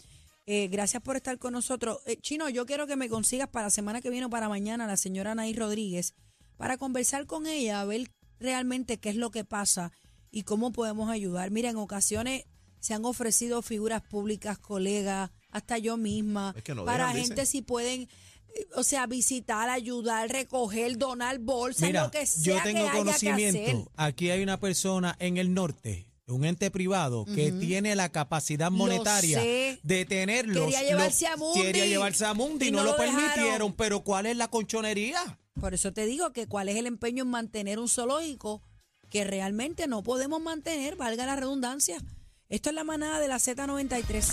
Eh, 0.45 0.67
gracias 0.67 1.01
por 1.01 1.15
estar 1.15 1.37
con 1.39 1.53
nosotros. 1.53 1.99
Eh, 2.05 2.17
Chino, 2.19 2.49
yo 2.49 2.65
quiero 2.65 2.85
que 2.87 2.95
me 2.97 3.07
consigas 3.09 3.47
para 3.47 3.67
la 3.67 3.69
semana 3.69 4.01
que 4.01 4.09
viene 4.09 4.25
o 4.25 4.29
para 4.29 4.49
mañana 4.49 4.83
a 4.83 4.87
la 4.87 4.97
señora 4.97 5.31
Anaí 5.31 5.53
Rodríguez 5.53 6.13
para 6.57 6.77
conversar 6.77 7.25
con 7.25 7.47
ella, 7.47 7.81
a 7.81 7.85
ver 7.85 8.09
realmente 8.39 8.97
qué 8.99 9.09
es 9.09 9.15
lo 9.15 9.31
que 9.31 9.45
pasa 9.45 9.91
y 10.31 10.43
cómo 10.43 10.71
podemos 10.71 11.09
ayudar. 11.09 11.49
Mira, 11.51 11.69
en 11.69 11.77
ocasiones 11.77 12.43
se 12.79 12.93
han 12.93 13.05
ofrecido 13.05 13.61
figuras 13.61 14.01
públicas, 14.01 14.59
colegas, 14.59 15.31
hasta 15.49 15.77
yo 15.77 15.95
misma, 15.95 16.53
Es 16.57 16.63
que 16.63 16.75
no 16.75 16.83
para 16.83 17.07
dejan, 17.07 17.21
gente 17.21 17.41
dicen. 17.41 17.45
si 17.47 17.61
pueden, 17.61 18.01
eh, 18.01 18.65
o 18.75 18.83
sea, 18.83 19.07
visitar, 19.07 19.69
ayudar, 19.69 20.29
recoger, 20.29 20.97
donar 20.97 21.39
bolsas, 21.39 21.87
Mira, 21.87 22.03
lo 22.03 22.11
que 22.11 22.25
sea 22.25 22.57
yo 22.57 22.63
que 22.63 22.73
tengo 22.73 22.79
haya 22.89 22.91
que 22.91 23.09
hacer. 23.11 23.29
conocimiento. 23.31 23.91
Aquí 23.95 24.29
hay 24.29 24.43
una 24.43 24.59
persona 24.59 25.15
en 25.19 25.37
el 25.37 25.53
norte, 25.53 26.07
un 26.27 26.45
ente 26.45 26.71
privado, 26.71 27.25
que 27.25 27.51
tiene 27.51 27.95
la 27.95 28.09
capacidad 28.09 28.71
monetaria 28.71 29.39
de 29.83 30.05
tenerlos. 30.05 30.65
Quería 30.65 30.83
llevarse 30.83 31.27
a 31.27 31.35
Mundi. 31.35 31.61
Quería 31.61 31.85
llevarse 31.85 32.25
a 32.25 32.33
Mundi 32.33 32.67
y 32.67 32.71
no, 32.71 32.83
no 32.83 32.91
lo, 32.91 32.97
permitieron. 32.97 33.73
Pero 33.73 34.03
¿cuál 34.03 34.25
es 34.25 34.37
la 34.37 34.47
conchonería? 34.47 35.39
Por 35.59 35.73
eso 35.73 35.93
te 35.93 36.05
digo 36.05 36.31
que 36.31 36.47
cuál 36.47 36.69
es 36.69 36.77
el 36.77 36.87
empeño 36.87 37.23
en 37.23 37.29
mantener 37.29 37.79
un 37.79 37.89
zoológico 37.89 38.61
que 39.09 39.23
realmente 39.23 39.87
no 39.87 40.01
podemos 40.01 40.41
mantener, 40.41 40.95
valga 40.95 41.25
la 41.25 41.35
redundancia. 41.35 42.01
Esto 42.49 42.69
es 42.69 42.75
la 42.75 42.83
manada 42.83 43.19
de 43.19 43.27
la 43.27 43.35
Z93. 43.35 44.25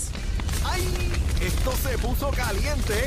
¡Ay! 0.65 0.83
Esto 1.41 1.71
se 1.83 1.97
puso 1.97 2.29
caliente. 2.31 3.05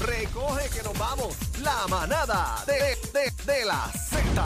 Recoge 0.00 0.68
que 0.70 0.82
nos 0.82 0.98
vamos. 0.98 1.34
La 1.62 1.86
manada 1.88 2.62
de, 2.66 2.74
de, 3.18 3.52
de 3.52 3.64
la 3.64 3.90
Z. 3.92 4.42